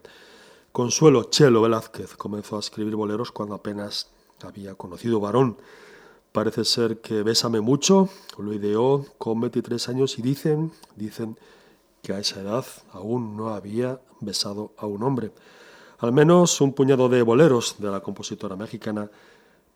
Consuelo 0.73 1.25
Chelo 1.25 1.63
Velázquez 1.63 2.17
comenzó 2.17 2.57
a 2.57 2.61
escribir 2.61 2.97
boleros 2.97 3.33
cuando 3.33 3.55
apenas 3.55 4.11
había 4.43 4.75
conocido 4.75 5.21
varón. 5.21 5.57
Parece 6.33 6.67
ser 6.67 7.01
que 7.01 7.23
Bésame 7.23 7.63
mucho 7.63 8.11
lo 8.37 8.53
ideó 8.53 9.07
con 9.17 9.41
23 9.41 9.89
años 9.89 10.19
y 10.19 10.23
dicen, 10.23 10.71
dicen 10.97 11.39
que 12.03 12.13
a 12.13 12.19
esa 12.19 12.43
edad 12.43 12.67
aún 12.93 13.39
no 13.39 13.55
había 13.55 14.01
besado 14.21 14.73
a 14.77 14.85
un 14.85 15.03
hombre. 15.03 15.33
Al 16.01 16.13
menos 16.13 16.61
un 16.61 16.75
puñado 16.75 17.09
de 17.09 17.23
boleros 17.23 17.77
de 17.79 17.91
la 17.91 18.01
compositora 18.01 18.55
mexicana 18.55 19.11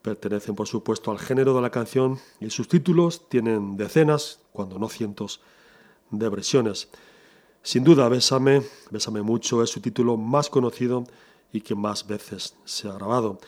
pertenecen 0.03 0.55
por 0.55 0.69
supuesto 0.69 1.11
al 1.11 1.19
género 1.19 1.55
de 1.55 1.63
la 1.63 1.71
canción 1.71 2.19
y 2.41 2.51
sus 2.51 2.69
títulos 2.69 3.29
tienen 3.29 3.77
decenas, 3.77 4.41
cuando 4.53 4.79
no 4.79 4.89
cientos, 4.89 5.41
de 6.11 6.29
versiones. 6.29 6.89
Sin 7.63 7.85
duda, 7.85 8.09
Bésame, 8.09 8.63
Bésame 8.91 9.23
mucho 9.23 9.63
es 9.63 9.71
su 9.71 9.81
título 9.81 10.17
más 10.17 10.49
conocido 10.49 11.05
y 11.53 11.61
que 11.61 11.75
más 11.75 12.07
veces 12.07 12.57
se 12.65 12.89
ha 12.89 12.93
grabado. 12.93 13.39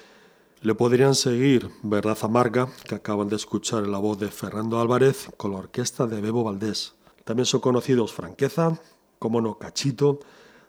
Le 0.63 0.75
podrían 0.75 1.15
seguir 1.15 1.71
Verdad 1.83 2.19
Amarga, 2.23 2.69
que 2.87 2.95
acaban 2.95 3.29
de 3.29 3.37
escuchar 3.37 3.85
en 3.85 3.93
la 3.93 3.99
voz 3.99 4.19
de 4.19 4.29
Fernando 4.29 4.79
Álvarez 4.79 5.31
con 5.37 5.53
la 5.53 5.59
orquesta 5.59 6.07
de 6.07 6.21
Bebo 6.21 6.45
Valdés. 6.45 6.95
También 7.25 7.47
son 7.47 7.61
conocidos 7.61 8.13
Franqueza, 8.13 8.79
Como 9.19 9.41
no 9.41 9.59
Cachito, 9.59 10.21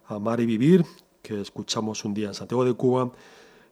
Amar 0.06 0.39
y 0.39 0.46
Vivir, 0.46 0.86
que 1.22 1.41
escuchamos 1.41 2.06
un 2.06 2.13
día 2.13 2.30
en 2.30 2.34
Santiago 2.34 2.63
de 2.63 2.74
Cuba, 2.74 3.12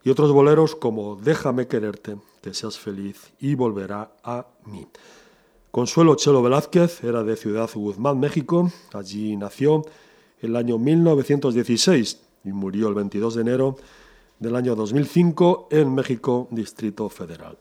y 0.09 0.11
otros 0.11 0.31
boleros 0.31 0.75
como 0.75 1.17
Déjame 1.17 1.67
quererte, 1.67 2.17
que 2.41 2.55
seas 2.55 2.79
feliz 2.79 3.31
y 3.39 3.53
volverá 3.53 4.11
a 4.23 4.47
mí. 4.65 4.87
Consuelo 5.69 6.15
Chelo 6.15 6.41
Velázquez 6.41 7.03
era 7.03 7.23
de 7.23 7.35
Ciudad 7.35 7.69
Guzmán, 7.71 8.19
México. 8.19 8.71
Allí 8.91 9.37
nació 9.37 9.85
el 10.39 10.55
año 10.55 10.79
1916 10.79 12.21
y 12.43 12.51
murió 12.51 12.87
el 12.87 12.95
22 12.95 13.35
de 13.35 13.41
enero 13.41 13.75
del 14.39 14.55
año 14.55 14.75
2005 14.75 15.67
en 15.69 15.93
México, 15.93 16.47
Distrito 16.49 17.07
Federal. 17.09 17.59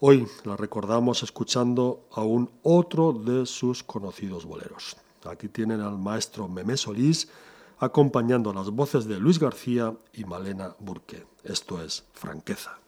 Hoy 0.00 0.26
la 0.44 0.54
recordamos 0.54 1.22
escuchando 1.22 2.08
a 2.12 2.20
un 2.20 2.50
otro 2.62 3.14
de 3.14 3.46
sus 3.46 3.82
conocidos 3.82 4.44
boleros. 4.44 4.98
Aquí 5.24 5.48
tienen 5.48 5.80
al 5.80 5.96
maestro 5.96 6.46
Memé 6.46 6.76
Solís 6.76 7.30
acompañando 7.78 8.52
las 8.52 8.70
voces 8.70 9.06
de 9.06 9.18
Luis 9.18 9.38
García 9.38 9.94
y 10.12 10.24
Malena 10.24 10.74
Burke. 10.78 11.26
Esto 11.44 11.82
es 11.82 12.04
Franqueza. 12.12 12.85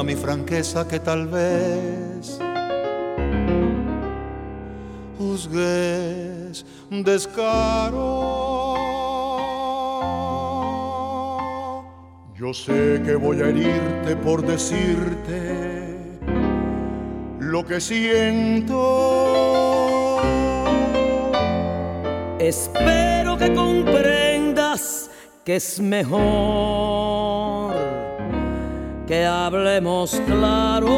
Perdona 0.00 0.14
mi 0.14 0.16
franqueza 0.16 0.88
que 0.88 0.98
tal 0.98 1.26
vez 1.26 2.38
juzgues 5.18 6.64
descaro. 6.90 8.78
Yo 12.34 12.54
sé 12.54 13.02
que 13.04 13.14
voy 13.16 13.42
a 13.42 13.48
herirte 13.48 14.16
por 14.24 14.40
decirte 14.42 16.08
lo 17.38 17.66
que 17.66 17.78
siento. 17.80 18.78
Espero 22.38 23.36
que 23.36 23.52
comprendas 23.52 25.10
que 25.44 25.56
es 25.56 25.78
mejor 25.78 26.79
que 29.10 29.26
hablemos 29.26 30.22
claro. 30.24 30.94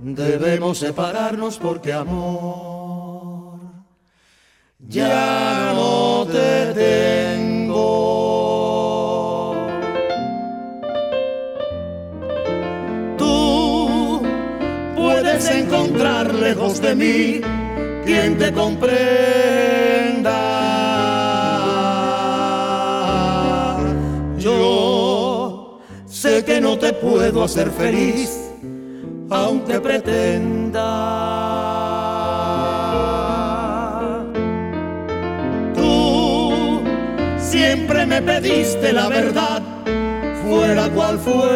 Debemos 0.00 0.78
separarnos 0.78 1.58
porque 1.58 1.92
amor 1.92 3.58
ya 4.78 5.74
no 5.74 6.26
te 6.26 6.72
tengo. 6.72 7.84
Tú 13.18 14.22
puedes 14.96 15.50
encontrar 15.50 16.32
lejos 16.32 16.80
de 16.80 16.94
mí 16.94 17.42
quien 18.06 18.38
te 18.38 18.50
comprenda. 18.54 19.71
Te 26.82 26.92
puedo 26.94 27.44
hacer 27.44 27.70
feliz, 27.70 28.50
aunque 29.30 29.78
pretenda. 29.78 30.80
Tú 35.76 36.80
siempre 37.38 38.04
me 38.04 38.20
pediste 38.20 38.92
la 38.92 39.08
verdad, 39.08 39.62
fuera 40.44 40.88
cual 40.88 41.20
fuera. 41.20 41.52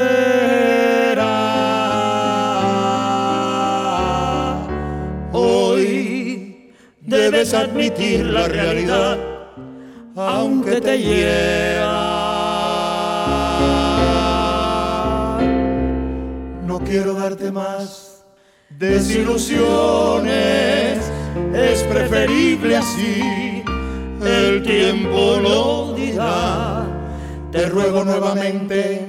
Hoy 5.32 6.72
debes 7.00 7.52
admitir 7.52 8.26
la 8.26 8.46
realidad, 8.46 9.18
aunque 10.14 10.80
te 10.80 10.96
hiera. 10.96 12.15
Quiero 16.88 17.14
darte 17.14 17.50
más 17.50 18.24
desilusiones, 18.70 20.98
es 21.54 21.82
preferible 21.84 22.76
así, 22.76 23.62
el 24.24 24.62
tiempo 24.62 25.38
lo 25.40 25.94
dirá. 25.94 26.84
Te 27.52 27.66
ruego 27.66 28.04
nuevamente 28.04 29.08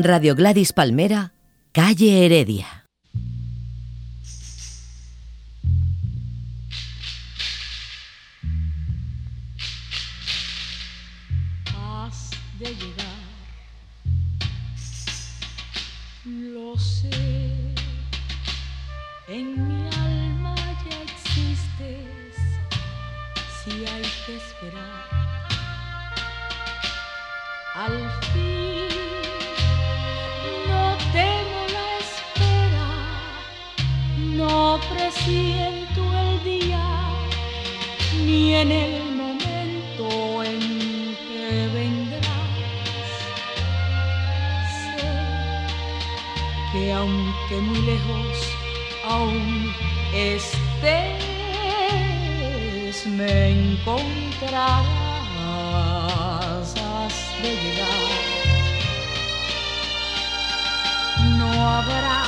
Radio 0.05 0.35
Gladys 0.35 0.75
Palmera, 0.75 1.33
calle 1.73 2.27
Heredia. 2.27 2.84
Aún 49.15 49.75
estés, 50.13 51.17
me 53.07 53.35
encontrarás, 53.51 54.85
de 57.43 57.51
llegar. 57.63 58.05
No 61.39 61.49
habrá 61.75 62.23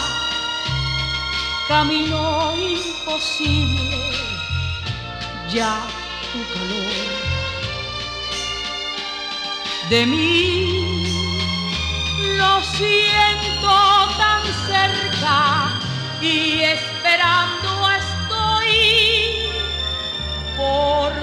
camino 1.69 2.21
imposible, 2.57 3.99
ya 5.53 5.75
tu 6.33 6.41
calor 6.55 7.27
de 9.91 10.05
mí 10.05 11.07
lo 12.37 12.61
siento 12.63 13.75
tan 14.19 14.43
cerca 14.67 15.86
y 16.21 16.63
esperando 16.63 17.91
estoy 17.91 19.51
por 20.57 21.16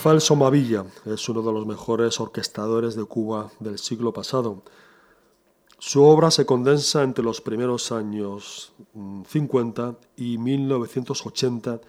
Rafael 0.00 0.22
Somavilla 0.22 0.86
es 1.04 1.28
uno 1.28 1.42
de 1.42 1.52
los 1.52 1.66
mejores 1.66 2.20
orquestadores 2.20 2.94
de 2.94 3.04
Cuba 3.04 3.50
del 3.60 3.78
siglo 3.78 4.14
pasado. 4.14 4.62
Su 5.78 6.02
obra 6.04 6.30
se 6.30 6.46
condensa 6.46 7.02
entre 7.02 7.22
los 7.22 7.42
primeros 7.42 7.92
años 7.92 8.72
mm, 8.94 9.24
50 9.24 9.96
y 10.16 10.38
1980, 10.38 11.82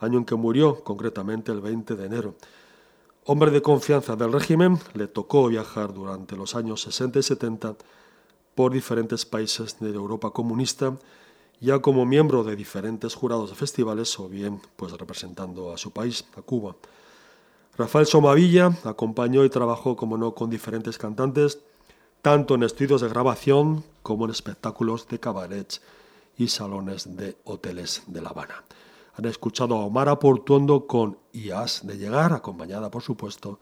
año 0.00 0.18
en 0.18 0.26
que 0.26 0.34
murió, 0.34 0.84
concretamente 0.84 1.50
el 1.50 1.62
20 1.62 1.96
de 1.96 2.04
enero. 2.04 2.34
Hombre 3.24 3.50
de 3.50 3.62
confianza 3.62 4.16
del 4.16 4.34
régimen, 4.34 4.78
le 4.92 5.06
tocó 5.06 5.48
viajar 5.48 5.94
durante 5.94 6.36
los 6.36 6.54
años 6.56 6.82
60 6.82 7.20
y 7.20 7.22
70 7.22 7.76
por 8.54 8.70
diferentes 8.70 9.24
países 9.24 9.80
de 9.80 9.94
Europa 9.94 10.30
comunista, 10.30 10.94
ya 11.60 11.78
como 11.78 12.04
miembro 12.04 12.44
de 12.44 12.54
diferentes 12.54 13.14
jurados 13.14 13.48
de 13.48 13.56
festivales 13.56 14.20
o 14.20 14.28
bien 14.28 14.60
pues 14.76 14.92
representando 14.92 15.72
a 15.72 15.78
su 15.78 15.90
país, 15.90 16.26
a 16.36 16.42
Cuba. 16.42 16.76
Rafael 17.78 18.06
Somavilla 18.06 18.72
acompañó 18.84 19.44
y 19.44 19.50
trabajó, 19.50 19.96
como 19.96 20.16
no, 20.16 20.34
con 20.34 20.48
diferentes 20.48 20.96
cantantes, 20.96 21.60
tanto 22.22 22.54
en 22.54 22.62
estudios 22.62 23.02
de 23.02 23.08
grabación 23.08 23.84
como 24.02 24.24
en 24.24 24.30
espectáculos 24.30 25.06
de 25.08 25.20
cabarets 25.20 25.82
y 26.38 26.48
salones 26.48 27.16
de 27.16 27.36
hoteles 27.44 28.02
de 28.06 28.22
La 28.22 28.30
Habana. 28.30 28.64
Han 29.16 29.26
escuchado 29.26 29.76
a 29.76 29.84
Omar 29.84 30.18
Portuondo 30.18 30.86
con 30.86 31.18
Y 31.32 31.50
has 31.50 31.86
de 31.86 31.98
llegar, 31.98 32.32
acompañada, 32.32 32.90
por 32.90 33.02
supuesto, 33.02 33.58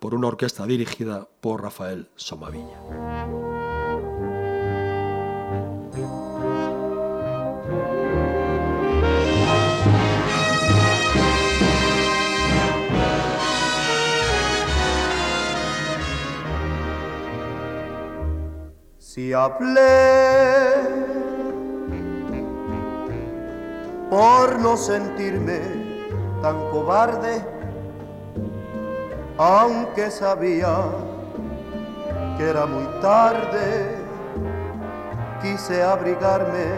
por 0.00 0.14
una 0.14 0.28
orquesta 0.28 0.66
dirigida 0.66 1.28
por 1.40 1.62
Rafael 1.62 2.08
Somavilla. 2.16 3.41
Si 19.14 19.30
hablé 19.34 20.72
por 24.08 24.58
no 24.58 24.74
sentirme 24.74 25.60
tan 26.40 26.56
cobarde, 26.70 27.44
aunque 29.36 30.10
sabía 30.10 30.78
que 32.38 32.48
era 32.48 32.64
muy 32.64 32.86
tarde, 33.02 33.98
quise 35.42 35.82
abrigarme 35.82 36.68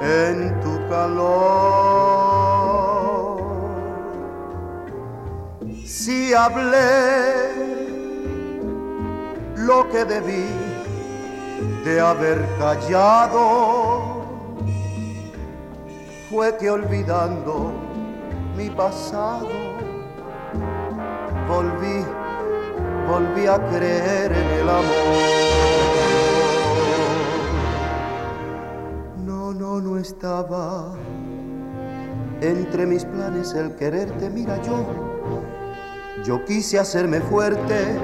en 0.00 0.60
tu 0.62 0.88
calor. 0.88 1.76
Si 5.84 6.34
hablé 6.34 7.54
lo 9.54 9.88
que 9.90 10.04
debí 10.04 10.65
de 11.86 12.00
haber 12.00 12.44
callado 12.58 14.26
fue 16.28 16.56
que 16.56 16.68
olvidando 16.68 17.70
mi 18.56 18.68
pasado 18.70 19.46
volví, 21.46 22.04
volví 23.06 23.46
a 23.46 23.64
creer 23.70 24.32
en 24.32 24.48
el 24.58 24.68
amor. 24.68 24.84
No, 29.24 29.52
no, 29.52 29.80
no 29.80 29.96
estaba 29.96 30.92
entre 32.40 32.84
mis 32.86 33.04
planes 33.04 33.54
el 33.54 33.76
quererte, 33.76 34.28
mira 34.28 34.60
yo, 34.62 34.84
yo 36.24 36.44
quise 36.44 36.80
hacerme 36.80 37.20
fuerte, 37.20 37.96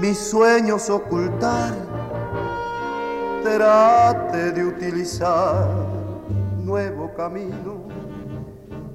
mis 0.00 0.16
sueños 0.16 0.88
ocultar 0.90 1.91
trate 3.42 4.52
de 4.52 4.64
utilizar 4.64 5.66
nuevo 6.58 7.12
camino. 7.14 7.88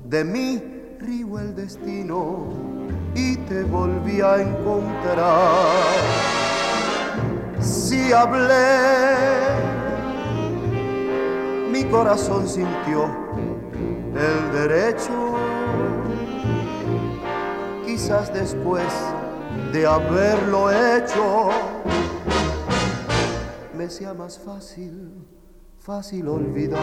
De 0.06 0.24
mí 0.24 0.64
río 1.00 1.40
el 1.40 1.56
destino 1.56 2.48
y 3.14 3.36
te 3.38 3.64
volví 3.64 4.22
a 4.22 4.42
encontrar. 4.42 5.68
Si 7.60 8.14
hablé, 8.14 8.78
mi 11.72 11.84
corazón 11.86 12.48
sintió 12.48 13.06
el 14.16 14.52
derecho. 14.54 15.36
Quizás 17.86 18.34
después 18.34 18.84
de 19.74 19.86
haberlo 19.86 20.72
hecho 20.72 21.50
me 23.78 23.90
sea 23.90 24.14
más 24.14 24.40
fácil, 24.40 25.24
fácil 25.78 26.28
olvidar. 26.28 26.82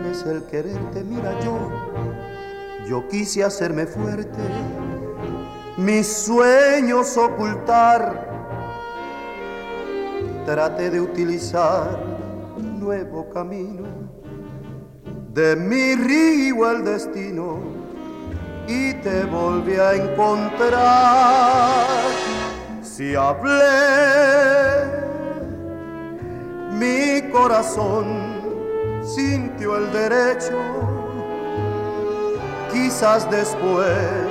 Planes 0.00 0.24
el 0.26 0.42
quererte. 0.44 1.04
Mira, 1.04 1.38
yo, 1.40 1.58
yo 2.88 3.06
quise 3.08 3.44
hacerme 3.44 3.86
fuerte, 3.86 4.38
mis 5.76 6.06
sueños 6.06 7.16
ocultar. 7.16 8.28
Traté 10.44 10.90
de 10.90 11.00
utilizar 11.00 12.02
un 12.56 12.80
nuevo 12.80 13.28
camino, 13.30 13.86
de 15.32 15.54
mi 15.54 15.94
río 15.94 16.70
el 16.70 16.84
destino, 16.84 17.58
y 18.66 18.94
te 18.94 19.24
volví 19.24 19.74
a 19.74 19.94
encontrar. 19.94 21.86
Si 22.82 23.14
hablé 23.14 23.60
mi 26.72 27.30
corazón 27.30 28.29
sintió 29.14 29.76
el 29.76 29.92
derecho, 29.92 30.58
quizás 32.72 33.28
después 33.30 34.28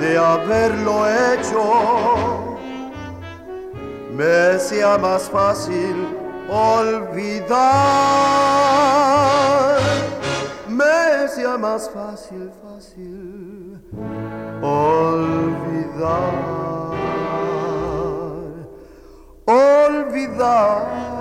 de 0.00 0.18
haberlo 0.18 1.08
hecho, 1.08 2.58
me 4.12 4.58
sea 4.58 4.98
más 4.98 5.30
fácil 5.30 6.08
olvidar, 6.50 7.58
me 10.68 11.28
sea 11.28 11.56
más 11.56 11.88
fácil, 11.90 12.50
fácil 12.62 13.80
olvidar, 14.60 16.32
olvidar. 19.46 21.17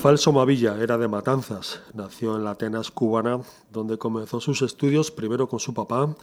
Rafael 0.00 0.16
Somavilla 0.16 0.78
era 0.82 0.96
de 0.96 1.08
Matanzas, 1.08 1.82
nació 1.92 2.34
en 2.34 2.44
la 2.44 2.52
Atenas 2.52 2.90
cubana, 2.90 3.42
donde 3.70 3.98
comenzó 3.98 4.40
sus 4.40 4.62
estudios 4.62 5.10
primero 5.10 5.46
con 5.46 5.60
su 5.60 5.74
papá, 5.74 6.16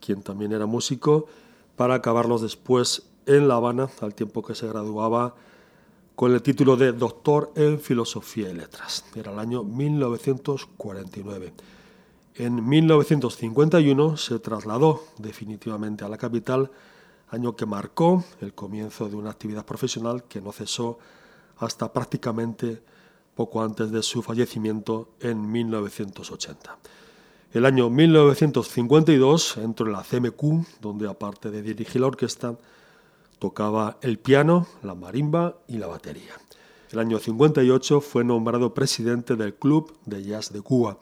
quien 0.00 0.22
también 0.22 0.52
era 0.52 0.66
músico, 0.66 1.26
para 1.74 1.94
acabarlos 1.94 2.42
después 2.42 3.02
en 3.26 3.48
La 3.48 3.56
Habana, 3.56 3.88
al 4.02 4.14
tiempo 4.14 4.44
que 4.44 4.54
se 4.54 4.68
graduaba 4.68 5.34
con 6.14 6.30
el 6.30 6.42
título 6.42 6.76
de 6.76 6.92
Doctor 6.92 7.50
en 7.56 7.80
Filosofía 7.80 8.50
y 8.50 8.54
Letras. 8.54 9.04
Era 9.16 9.32
el 9.32 9.40
año 9.40 9.64
1949. 9.64 11.54
En 12.36 12.68
1951 12.68 14.16
se 14.16 14.38
trasladó 14.38 15.02
definitivamente 15.18 16.04
a 16.04 16.08
la 16.08 16.18
capital, 16.18 16.70
año 17.30 17.56
que 17.56 17.66
marcó 17.66 18.22
el 18.40 18.54
comienzo 18.54 19.08
de 19.08 19.16
una 19.16 19.30
actividad 19.30 19.66
profesional 19.66 20.22
que 20.22 20.40
no 20.40 20.52
cesó 20.52 21.00
hasta 21.58 21.92
prácticamente 21.92 22.91
poco 23.34 23.62
antes 23.62 23.90
de 23.90 24.02
su 24.02 24.22
fallecimiento 24.22 25.08
en 25.20 25.50
1980. 25.50 26.78
El 27.52 27.66
año 27.66 27.90
1952 27.90 29.58
entró 29.58 29.86
en 29.86 29.92
la 29.92 30.02
CMQ, 30.02 30.80
donde 30.80 31.08
aparte 31.08 31.50
de 31.50 31.62
dirigir 31.62 32.00
la 32.00 32.06
orquesta, 32.06 32.56
tocaba 33.38 33.98
el 34.00 34.18
piano, 34.18 34.66
la 34.82 34.94
marimba 34.94 35.58
y 35.68 35.78
la 35.78 35.86
batería. 35.86 36.32
El 36.90 36.98
año 36.98 37.18
58 37.18 38.00
fue 38.00 38.24
nombrado 38.24 38.72
presidente 38.74 39.36
del 39.36 39.54
Club 39.54 39.96
de 40.06 40.22
Jazz 40.22 40.52
de 40.52 40.60
Cuba. 40.60 40.98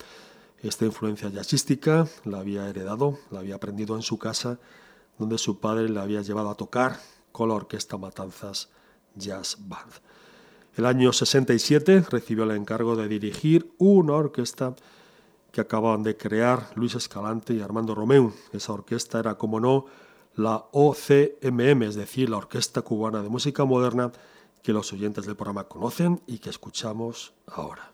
Esta 0.63 0.85
influencia 0.85 1.31
jazzística 1.31 2.07
la 2.25 2.41
había 2.41 2.69
heredado, 2.69 3.19
la 3.31 3.41
había 3.41 3.57
aprendido 3.57 3.97
en 3.97 4.03
su 4.03 4.19
casa, 4.19 4.59
donde 5.19 5.39
su 5.39 5.61
padre 5.61 5.89
le 5.89 6.01
había 6.01 6.23
llevado 6.23 6.51
a 6.51 6.55
tocar 6.55 6.99
con 7.33 7.49
la 7.49 7.55
orquesta 7.55 7.99
Matanzas 7.99 8.71
Jazz 9.15 9.57
Band. 9.61 9.93
El 10.77 10.87
año 10.87 11.13
67 11.13 12.05
recibió 12.11 12.45
el 12.45 12.53
encargo 12.53 12.97
de 12.97 13.09
dirigir 13.09 13.73
una 13.79 14.15
orquesta 14.15 14.75
que 15.53 15.61
acababan 15.61 16.03
de 16.03 16.17
crear 16.17 16.71
Luis 16.77 16.95
Escalante 16.95 17.55
y 17.55 17.61
Armando 17.61 17.95
Romeu. 17.95 18.33
Esa 18.53 18.73
orquesta 18.73 19.19
era, 19.19 19.35
como 19.35 19.59
no, 19.59 19.87
la 20.37 20.65
OCMM, 20.73 21.83
es 21.83 21.97
decir, 21.97 22.31
la 22.31 22.37
Orquesta 22.37 22.83
Cubana 22.83 23.23
de 23.23 23.29
Música 23.29 23.65
Moderna, 23.65 24.13
que 24.63 24.73
los 24.73 24.93
oyentes 24.93 25.27
del 25.27 25.37
programa 25.37 25.65
conocen 25.65 26.21
y 26.27 26.39
que 26.39 26.51
escuchamos 26.51 27.33
ahora. 27.47 27.91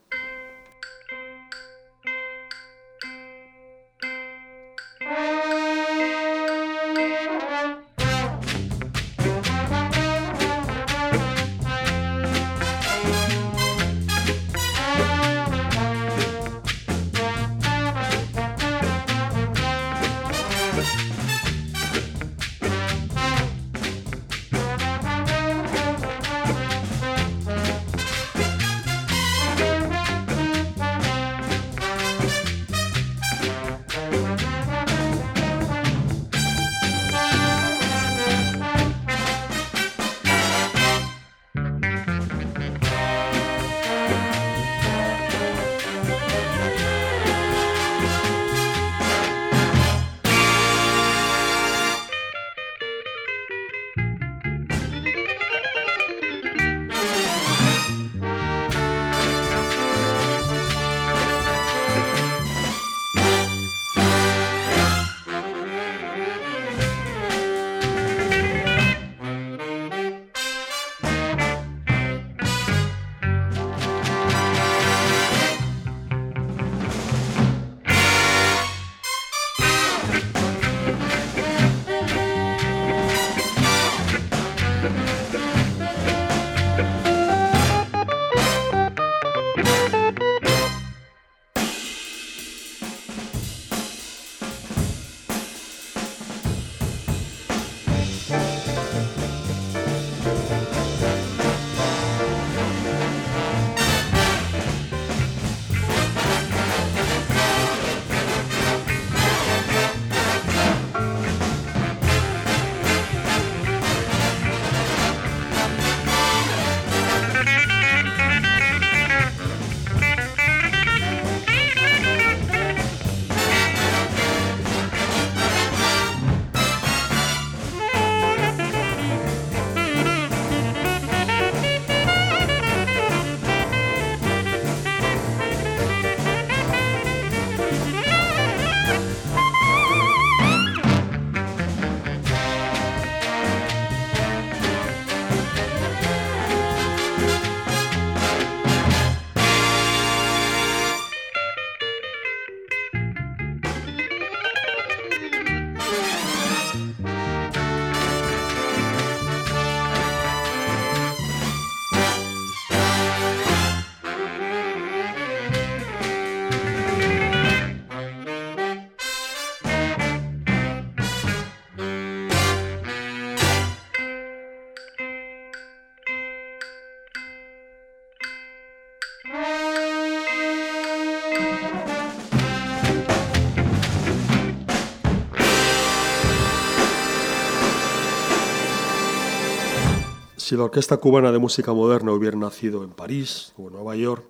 Si 190.47 190.57
la 190.57 190.62
Orquesta 190.62 190.99
Cubana 190.99 191.32
de 191.32 191.40
Música 191.40 191.72
Moderna 191.72 192.12
hubiera 192.12 192.36
nacido 192.38 192.84
en 192.84 192.90
París 192.90 193.53
o 193.59 193.66
en 193.66 193.72
Nueva 193.72 193.97
York, 193.97 194.22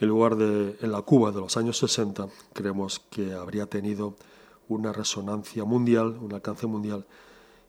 en 0.00 0.08
lugar 0.08 0.34
de 0.34 0.76
en 0.80 0.90
la 0.90 1.02
Cuba 1.02 1.30
de 1.30 1.38
los 1.38 1.56
años 1.56 1.78
60, 1.78 2.26
creemos 2.52 2.98
que 3.10 3.32
habría 3.32 3.66
tenido 3.66 4.16
una 4.66 4.92
resonancia 4.92 5.62
mundial, 5.62 6.18
un 6.20 6.32
alcance 6.32 6.66
mundial, 6.66 7.06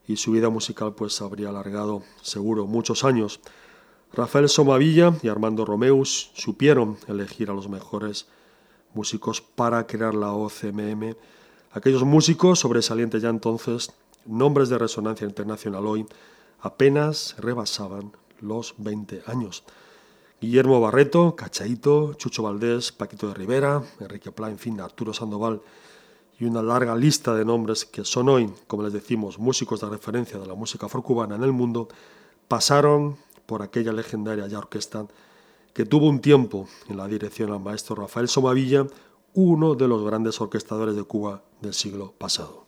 y 0.07 0.15
su 0.15 0.31
vida 0.31 0.49
musical 0.49 0.95
pues 0.95 1.21
habría 1.21 1.49
alargado 1.49 2.01
seguro 2.23 2.65
muchos 2.65 3.03
años. 3.03 3.39
Rafael 4.11 4.49
Somavilla 4.49 5.13
y 5.21 5.27
Armando 5.27 5.63
Romeus 5.63 6.31
supieron 6.33 6.97
elegir 7.07 7.51
a 7.51 7.53
los 7.53 7.69
mejores 7.69 8.25
músicos 8.95 9.39
para 9.39 9.85
crear 9.85 10.15
la 10.15 10.33
OCMM. 10.33 11.15
Aquellos 11.73 12.03
músicos 12.05 12.57
sobresalientes 12.57 13.21
ya 13.21 13.29
entonces, 13.29 13.93
nombres 14.25 14.69
de 14.69 14.79
resonancia 14.79 15.27
internacional 15.27 15.85
hoy, 15.85 16.07
apenas 16.63 17.35
rebasaban 17.37 18.13
los 18.39 18.73
20 18.77 19.23
años. 19.27 19.63
Guillermo 20.41 20.79
Barreto, 20.81 21.35
Cachaito, 21.35 22.13
Chucho 22.15 22.43
Valdés, 22.43 22.91
Paquito 22.91 23.27
de 23.27 23.33
Rivera, 23.33 23.83
Enrique 23.99 24.31
Pla, 24.31 24.49
en 24.49 24.57
fin, 24.57 24.79
Arturo 24.79 25.13
Sandoval 25.13 25.61
y 26.39 26.45
una 26.45 26.63
larga 26.63 26.95
lista 26.95 27.35
de 27.35 27.45
nombres 27.45 27.85
que 27.85 28.03
son 28.03 28.29
hoy, 28.29 28.51
como 28.67 28.83
les 28.83 28.93
decimos, 28.93 29.37
músicos 29.37 29.81
de 29.81 29.89
referencia 29.89 30.39
de 30.39 30.47
la 30.47 30.55
música 30.55 30.87
afrocubana 30.87 31.35
en 31.35 31.43
el 31.43 31.51
mundo, 31.51 31.89
pasaron 32.47 33.17
por 33.45 33.61
aquella 33.61 33.91
legendaria 33.91 34.47
ya 34.47 34.57
orquesta 34.57 35.05
que 35.73 35.85
tuvo 35.85 36.07
un 36.07 36.19
tiempo 36.19 36.67
en 36.87 36.97
la 36.97 37.07
dirección 37.07 37.51
al 37.51 37.59
maestro 37.59 37.95
Rafael 37.95 38.27
Somavilla, 38.27 38.87
uno 39.33 39.75
de 39.75 39.87
los 39.87 40.03
grandes 40.03 40.39
orquestadores 40.39 40.95
de 40.95 41.03
Cuba 41.03 41.43
del 41.61 41.73
siglo 41.73 42.13
pasado. 42.17 42.62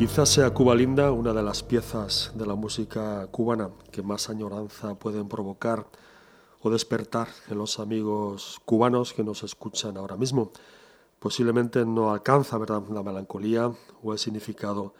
Quizás 0.00 0.30
sea 0.30 0.50
Cuba 0.54 0.74
Linda 0.74 1.12
una 1.12 1.34
de 1.34 1.42
las 1.42 1.62
piezas 1.62 2.32
de 2.34 2.46
la 2.46 2.54
música 2.54 3.26
cubana 3.30 3.68
que 3.92 4.02
más 4.02 4.30
añoranza 4.30 4.94
pueden 4.94 5.28
provocar 5.28 5.86
o 6.62 6.70
despertar 6.70 7.28
en 7.48 7.58
los 7.58 7.78
amigos 7.78 8.60
cubanos 8.64 9.12
que 9.12 9.22
nos 9.22 9.42
escuchan 9.42 9.98
ahora 9.98 10.16
mismo. 10.16 10.52
Posiblemente 11.18 11.84
no 11.84 12.12
alcanza 12.12 12.56
¿verdad? 12.56 12.82
la 12.90 13.02
melancolía 13.02 13.70
o 14.02 14.12
el 14.14 14.18
significado 14.18 14.94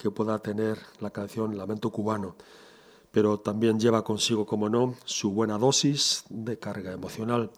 que 0.00 0.10
pueda 0.10 0.38
tener 0.38 0.78
la 1.00 1.10
canción 1.10 1.58
Lamento 1.58 1.90
cubano, 1.90 2.34
pero 3.10 3.38
también 3.38 3.78
lleva 3.78 4.02
consigo, 4.02 4.46
como 4.46 4.70
no, 4.70 4.94
su 5.04 5.30
buena 5.30 5.58
dosis 5.58 6.24
de 6.30 6.58
carga 6.58 6.92
emocional. 6.92 7.50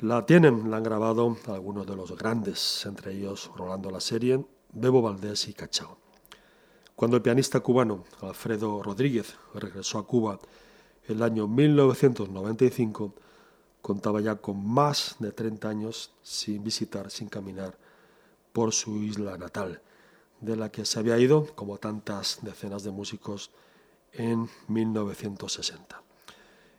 La 0.00 0.24
tienen, 0.24 0.70
la 0.70 0.78
han 0.78 0.84
grabado 0.84 1.36
algunos 1.48 1.86
de 1.86 1.96
los 1.96 2.16
grandes, 2.16 2.86
entre 2.86 3.12
ellos 3.12 3.50
Rolando 3.56 3.90
la 3.90 4.00
Serie, 4.00 4.42
Bebo 4.72 5.02
Valdés 5.02 5.48
y 5.48 5.52
Cachao. 5.52 5.98
Cuando 6.96 7.18
el 7.18 7.22
pianista 7.22 7.60
cubano 7.60 8.04
Alfredo 8.22 8.82
Rodríguez 8.82 9.36
regresó 9.54 9.98
a 9.98 10.06
Cuba 10.06 10.38
el 11.08 11.22
año 11.22 11.46
1995, 11.46 13.12
contaba 13.82 14.22
ya 14.22 14.36
con 14.36 14.66
más 14.66 15.16
de 15.18 15.32
30 15.32 15.68
años 15.68 16.10
sin 16.22 16.64
visitar, 16.64 17.10
sin 17.10 17.28
caminar 17.28 17.76
por 18.52 18.72
su 18.72 18.96
isla 19.02 19.36
natal, 19.36 19.82
de 20.40 20.56
la 20.56 20.70
que 20.70 20.84
se 20.84 20.98
había 20.98 21.18
ido, 21.18 21.46
como 21.54 21.78
tantas 21.78 22.38
decenas 22.42 22.82
de 22.82 22.90
músicos, 22.90 23.50
en 24.12 24.48
1960. 24.68 26.02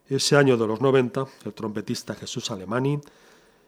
Ese 0.07 0.35
año 0.35 0.57
de 0.57 0.67
los 0.67 0.81
90, 0.81 1.27
el 1.45 1.53
trompetista 1.53 2.15
Jesús 2.15 2.49
Alemani 2.51 2.99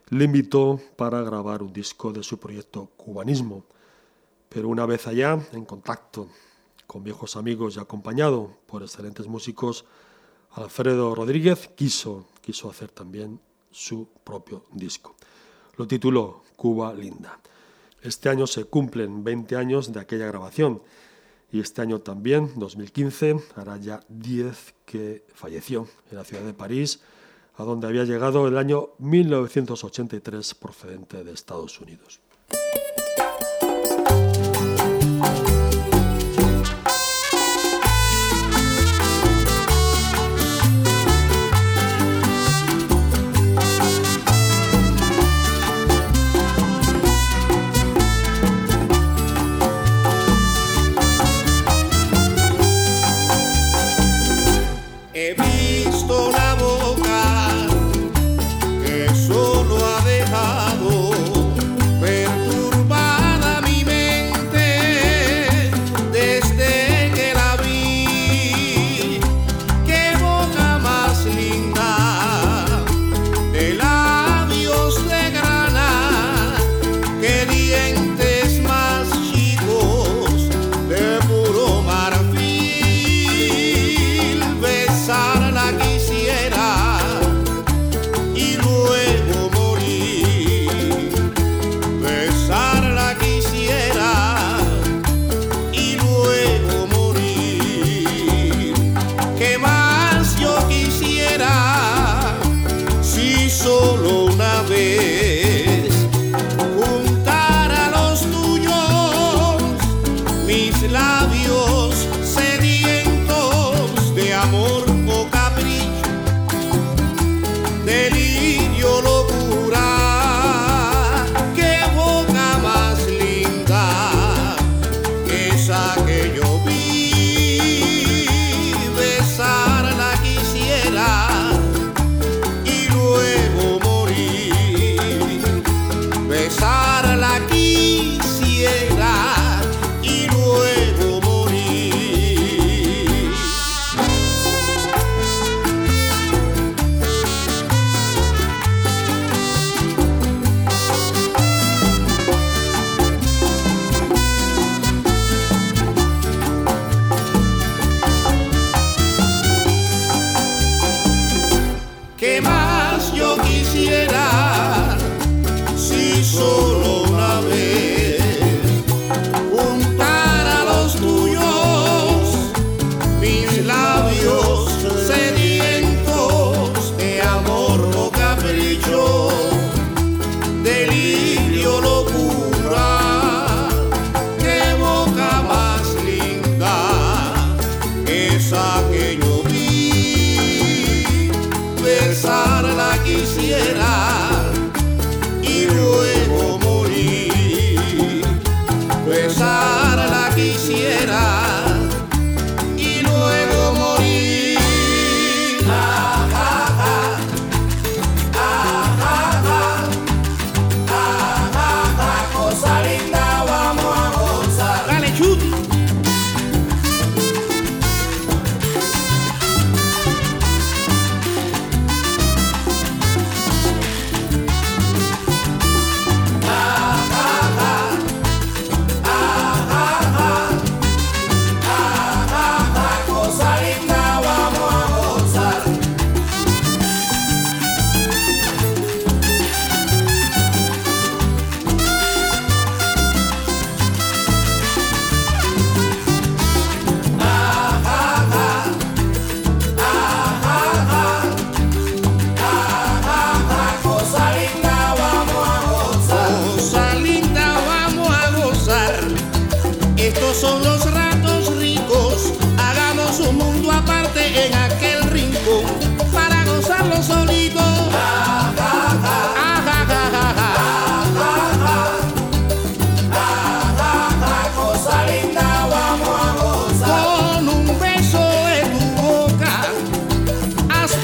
le 0.10 0.26
invitó 0.26 0.80
para 0.96 1.22
grabar 1.22 1.62
un 1.62 1.72
disco 1.72 2.12
de 2.12 2.24
su 2.24 2.40
proyecto 2.40 2.90
Cubanismo, 2.98 3.64
pero 4.50 4.68
una 4.68 4.86
vez 4.86 5.08
allá, 5.08 5.40
en 5.54 5.66
contacto 5.66 6.28
con 6.88 7.04
viejos 7.04 7.38
amigos 7.38 7.78
y 7.78 7.80
acompañado 7.80 8.58
por 8.66 8.82
excelentes 8.82 9.28
músicos, 9.28 9.86
Alfredo 10.52 11.16
Rodríguez 11.16 11.70
quiso, 11.76 12.26
quiso 12.42 12.70
hacer 12.70 12.90
también 12.90 13.40
su 13.72 14.10
propio 14.26 14.66
disco. 14.74 15.16
Lo 15.78 15.88
tituló 15.88 16.44
Cuba 16.58 16.94
Linda. 16.94 17.40
Este 18.02 18.30
año 18.30 18.48
se 18.48 18.66
cumplen 18.66 19.24
20 19.24 19.56
años 19.56 19.94
de 19.94 20.00
aquella 20.00 20.28
grabación 20.28 20.82
y 21.52 21.60
este 21.60 21.82
año 21.82 22.00
también, 22.00 22.52
2015, 22.56 23.36
hará 23.56 23.78
ya 23.78 24.00
10 24.08 24.74
que 24.86 25.26
falleció 25.34 25.88
en 26.10 26.18
la 26.18 26.24
ciudad 26.24 26.44
de 26.44 26.54
París, 26.54 27.02
a 27.56 27.64
donde 27.64 27.88
había 27.88 28.06
llegado 28.06 28.48
el 28.48 28.58
año 28.58 28.92
1983 29.00 30.56
procedente 30.56 31.24
de 31.24 31.34
Estados 31.34 31.80
Unidos. 31.82 32.22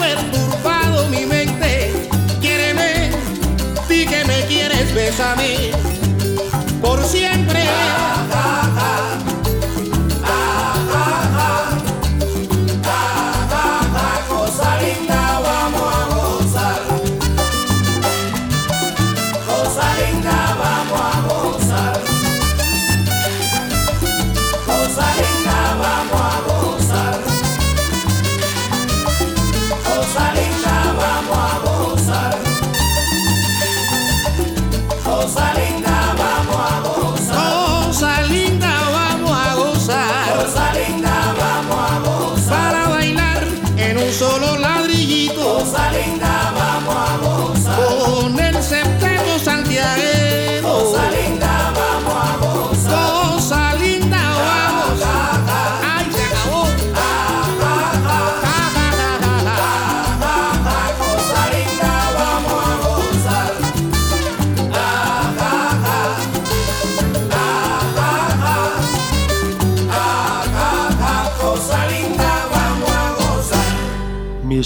É 0.07 0.15
perturbar. 0.15 0.76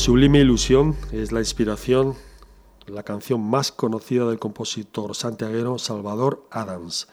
Sublime 0.02 0.40
ilusión 0.40 0.96
es 1.12 1.32
la 1.32 1.42
inspiración, 1.42 2.16
la 2.88 3.04
canción 3.04 3.40
más 3.40 3.72
conocida 3.72 4.28
del 4.28 4.40
compositor 4.40 5.16
santiaguero 5.16 5.78
Salvador 5.78 6.44
Adams. 6.50 7.08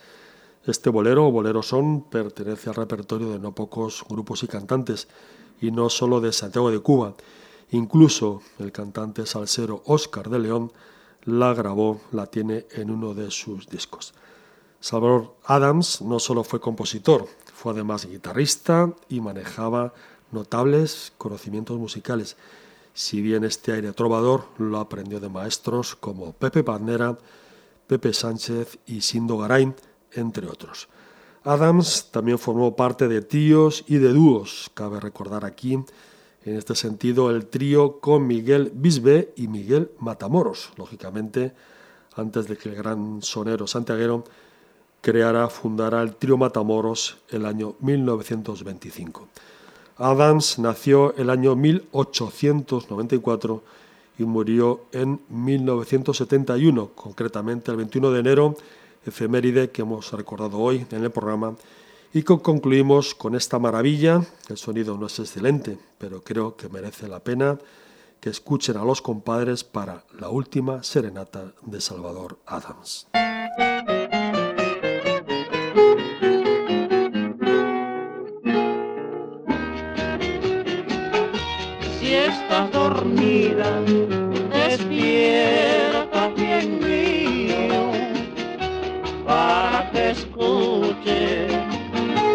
Este 0.64 0.88
bolero 0.88 1.26
o 1.26 1.30
bolero 1.30 1.62
son 1.62 2.08
pertenece 2.08 2.70
al 2.70 2.76
repertorio 2.76 3.28
de 3.28 3.40
no 3.40 3.54
pocos 3.54 4.06
grupos 4.08 4.42
y 4.42 4.46
cantantes, 4.46 5.06
y 5.60 5.70
no 5.70 5.90
solo 5.90 6.22
de 6.22 6.32
Santiago 6.32 6.70
de 6.70 6.78
Cuba. 6.78 7.12
Incluso 7.72 8.40
el 8.58 8.72
cantante 8.72 9.26
salsero 9.26 9.82
Oscar 9.84 10.30
de 10.30 10.38
León 10.38 10.72
la 11.26 11.52
grabó, 11.52 12.00
la 12.10 12.24
tiene 12.24 12.68
en 12.70 12.90
uno 12.90 13.12
de 13.12 13.30
sus 13.30 13.68
discos. 13.68 14.14
Salvador 14.80 15.36
Adams 15.44 16.00
no 16.00 16.18
solo 16.18 16.42
fue 16.42 16.58
compositor, 16.58 17.28
fue 17.52 17.74
además 17.74 18.06
guitarrista 18.06 18.94
y 19.10 19.20
manejaba 19.20 19.92
notables 20.32 21.12
conocimientos 21.18 21.76
musicales. 21.76 22.38
Si 22.98 23.22
bien 23.22 23.44
este 23.44 23.70
aire 23.70 23.92
trovador 23.92 24.46
lo 24.58 24.80
aprendió 24.80 25.20
de 25.20 25.28
maestros 25.28 25.94
como 25.94 26.32
Pepe 26.32 26.62
Bandera, 26.62 27.16
Pepe 27.86 28.12
Sánchez 28.12 28.80
y 28.86 29.02
Sindo 29.02 29.38
Garain, 29.38 29.76
entre 30.14 30.48
otros. 30.48 30.88
Adams 31.44 32.08
también 32.10 32.40
formó 32.40 32.74
parte 32.74 33.06
de 33.06 33.22
tríos 33.22 33.84
y 33.86 33.98
de 33.98 34.08
dúos. 34.08 34.72
Cabe 34.74 34.98
recordar 34.98 35.44
aquí, 35.44 35.74
en 35.74 36.56
este 36.56 36.74
sentido, 36.74 37.30
el 37.30 37.46
trío 37.46 38.00
con 38.00 38.26
Miguel 38.26 38.72
Bisbe 38.74 39.32
y 39.36 39.46
Miguel 39.46 39.92
Matamoros, 40.00 40.72
lógicamente, 40.76 41.52
antes 42.16 42.48
de 42.48 42.56
que 42.56 42.70
el 42.70 42.74
gran 42.74 43.22
sonero 43.22 43.68
santiaguero 43.68 44.24
creara, 45.02 45.48
fundara 45.48 46.02
el 46.02 46.16
trío 46.16 46.36
Matamoros 46.36 47.18
el 47.28 47.46
año 47.46 47.76
1925. 47.78 49.28
Adams 49.98 50.60
nació 50.60 51.14
el 51.16 51.28
año 51.28 51.56
1894 51.56 53.62
y 54.18 54.24
murió 54.24 54.82
en 54.92 55.20
1971, 55.28 56.90
concretamente 56.94 57.72
el 57.72 57.78
21 57.78 58.12
de 58.12 58.20
enero, 58.20 58.56
efeméride 59.04 59.70
que 59.70 59.82
hemos 59.82 60.12
recordado 60.12 60.58
hoy 60.58 60.86
en 60.90 61.02
el 61.02 61.10
programa, 61.10 61.56
y 62.12 62.22
concluimos 62.22 63.14
con 63.14 63.34
esta 63.34 63.58
maravilla. 63.58 64.22
El 64.48 64.56
sonido 64.56 64.96
no 64.96 65.06
es 65.06 65.18
excelente, 65.18 65.78
pero 65.98 66.22
creo 66.22 66.56
que 66.56 66.68
merece 66.68 67.08
la 67.08 67.20
pena 67.20 67.58
que 68.20 68.30
escuchen 68.30 68.76
a 68.76 68.84
los 68.84 69.02
compadres 69.02 69.64
para 69.64 70.04
la 70.18 70.28
última 70.28 70.82
serenata 70.82 71.52
de 71.62 71.80
Salvador 71.80 72.38
Adams. 72.46 73.06
Dormida, 82.66 83.80
despierta 84.52 86.28
bien 86.36 86.80
mío 86.80 87.92
para 89.24 89.90
que 89.92 90.10
escuche 90.10 91.46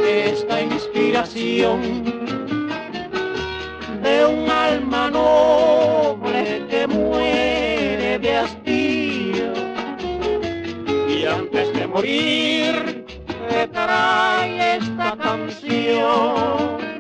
esta 0.08 0.62
inspiración 0.62 2.04
de 4.02 4.26
un 4.26 4.50
alma 4.50 5.10
noble 5.10 6.66
que 6.70 6.88
muere 6.88 8.20
de 8.20 8.38
hastío 8.38 9.54
y 11.10 11.26
antes 11.26 11.74
de 11.74 11.88
morir 11.88 13.06
te 13.50 13.68
trae 13.68 14.78
esta 14.78 15.18
canción. 15.18 16.93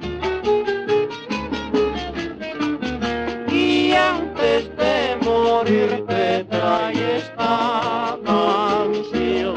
Antes 4.43 4.75
de 4.75 5.15
morir 5.25 6.05
te 6.07 6.43
trae 6.45 7.17
esta 7.17 8.17
canción. 8.25 9.55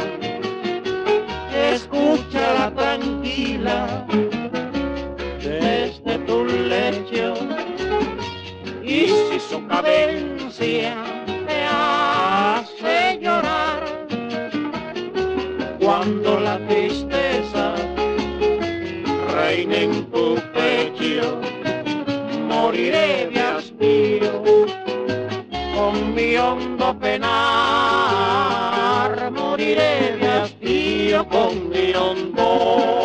Escúchala 1.73 2.73
tranquila 2.75 4.07
desde 5.43 6.19
tu 6.27 6.45
lecho 6.45 7.35
y 8.83 9.07
si 9.09 9.41
su 9.41 9.67
cadencia 9.67 11.16
hondo 26.39 26.99
penar 26.99 27.31
moriré 29.33 30.17
de 30.21 30.29
hastío 30.29 31.29
con 31.29 31.69
mi 31.69 31.93
hondo 31.95 32.96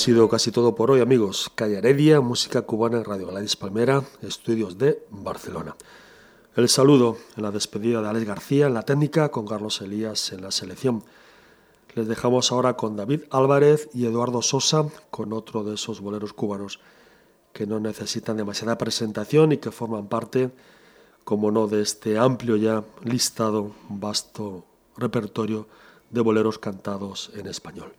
sido 0.00 0.30
casi 0.30 0.50
todo 0.50 0.74
por 0.74 0.90
hoy, 0.90 1.02
amigos. 1.02 1.52
Calle 1.54 1.76
Heredia, 1.76 2.22
música 2.22 2.62
cubana 2.62 3.02
Radio 3.02 3.26
Gladys 3.26 3.54
Palmera, 3.54 4.02
estudios 4.22 4.78
de 4.78 5.04
Barcelona. 5.10 5.76
El 6.56 6.70
saludo 6.70 7.18
en 7.36 7.42
la 7.42 7.50
despedida 7.50 8.00
de 8.00 8.08
Alex 8.08 8.26
García 8.26 8.66
en 8.68 8.72
la 8.72 8.82
técnica, 8.82 9.30
con 9.30 9.46
Carlos 9.46 9.82
Elías 9.82 10.32
en 10.32 10.40
la 10.40 10.52
selección. 10.52 11.04
Les 11.94 12.08
dejamos 12.08 12.50
ahora 12.50 12.78
con 12.78 12.96
David 12.96 13.24
Álvarez 13.30 13.90
y 13.92 14.06
Eduardo 14.06 14.40
Sosa, 14.40 14.86
con 15.10 15.34
otro 15.34 15.64
de 15.64 15.74
esos 15.74 16.00
boleros 16.00 16.32
cubanos 16.32 16.80
que 17.52 17.66
no 17.66 17.78
necesitan 17.78 18.38
demasiada 18.38 18.78
presentación 18.78 19.52
y 19.52 19.58
que 19.58 19.70
forman 19.70 20.08
parte, 20.08 20.50
como 21.24 21.50
no, 21.50 21.66
de 21.66 21.82
este 21.82 22.16
amplio 22.16 22.56
ya 22.56 22.84
listado, 23.04 23.72
vasto 23.90 24.64
repertorio 24.96 25.66
de 26.08 26.22
boleros 26.22 26.58
cantados 26.58 27.30
en 27.34 27.46
español. 27.48 27.92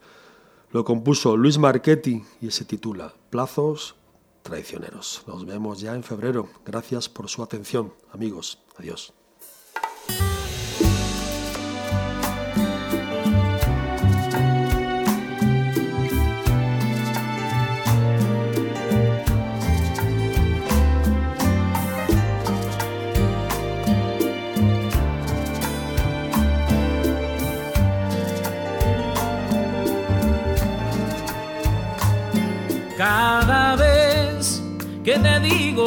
Lo 0.72 0.84
compuso 0.84 1.36
Luis 1.36 1.58
Marchetti 1.58 2.24
y 2.40 2.50
se 2.50 2.64
titula 2.64 3.12
Plazos 3.28 3.94
Traicioneros. 4.42 5.22
Nos 5.26 5.44
vemos 5.44 5.80
ya 5.80 5.94
en 5.94 6.02
febrero. 6.02 6.48
Gracias 6.64 7.10
por 7.10 7.28
su 7.28 7.42
atención, 7.42 7.92
amigos. 8.10 8.58
Adiós. 8.78 9.12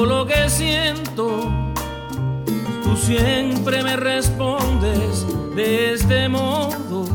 Lo 0.05 0.25
que 0.25 0.49
siento, 0.49 1.51
tú 2.83 2.95
siempre 2.97 3.83
me 3.83 3.95
respondes 3.95 5.25
de 5.55 5.93
este 5.93 6.29
modo. 6.29 7.05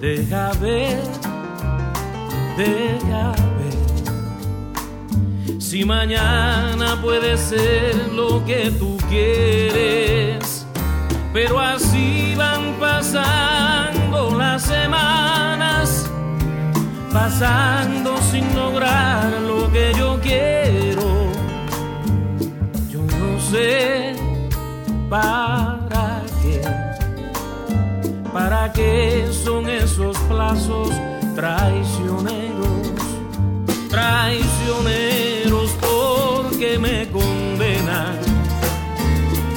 Deja 0.00 0.52
ver, 0.60 1.02
deja 2.56 3.32
ver. 3.58 3.84
Si 5.60 5.84
mañana 5.84 7.00
puede 7.02 7.36
ser 7.36 8.12
lo 8.12 8.44
que 8.44 8.70
tú 8.78 8.96
quieres, 9.08 10.66
pero 11.32 11.58
así 11.58 12.34
van 12.36 12.74
pasando 12.78 14.36
las 14.36 14.62
semanas 14.62 16.10
pasando 17.14 18.18
sin 18.30 18.54
lograr 18.56 19.40
lo 19.40 19.70
que 19.70 19.94
yo 19.96 20.18
quiero. 20.20 20.63
Para 25.08 26.22
qué, 26.42 26.60
para 28.32 28.72
qué 28.72 29.28
son 29.44 29.68
esos 29.68 30.18
plazos 30.28 30.90
traicioneros, 31.36 32.90
traicioneros 33.88 35.70
porque 35.80 36.80
me 36.80 37.08
condenan 37.12 38.18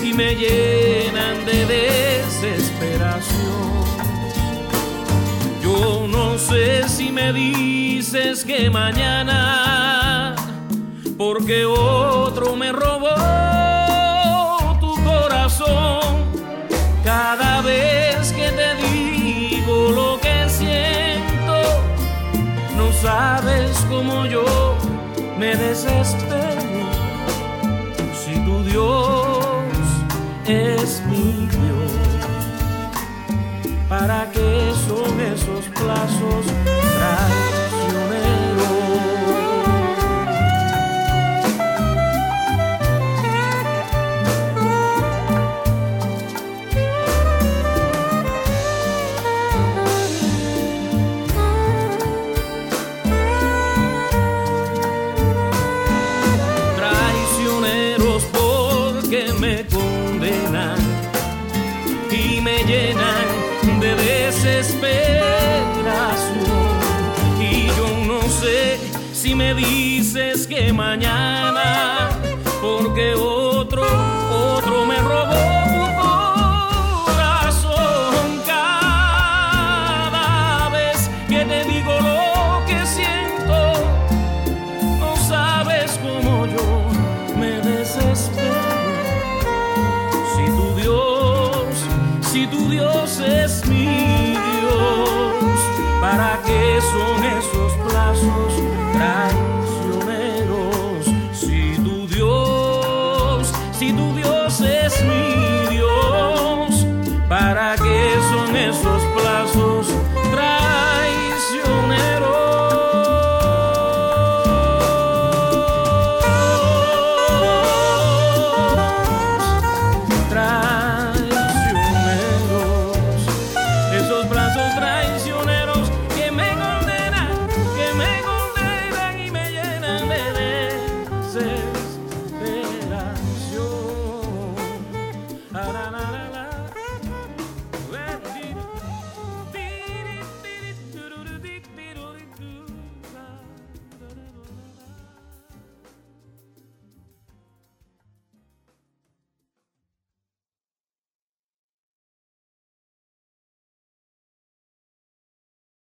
y 0.03 0.13
me 0.13 0.35
llenan 0.35 1.43
de 1.47 1.65
desesperación. 1.65 3.25
Yo 5.63 6.07
no 6.07 6.37
sé 6.37 6.87
si 6.87 7.11
me 7.11 7.33
dices 7.33 8.45
que 8.45 8.69
mañana, 8.69 10.35
porque 11.17 11.65
otro 11.65 12.55
me 12.55 12.71
robó 12.71 12.86
cómo 23.97 24.27
yo 24.27 24.45
me 25.39 25.55
desespero. 25.55 26.66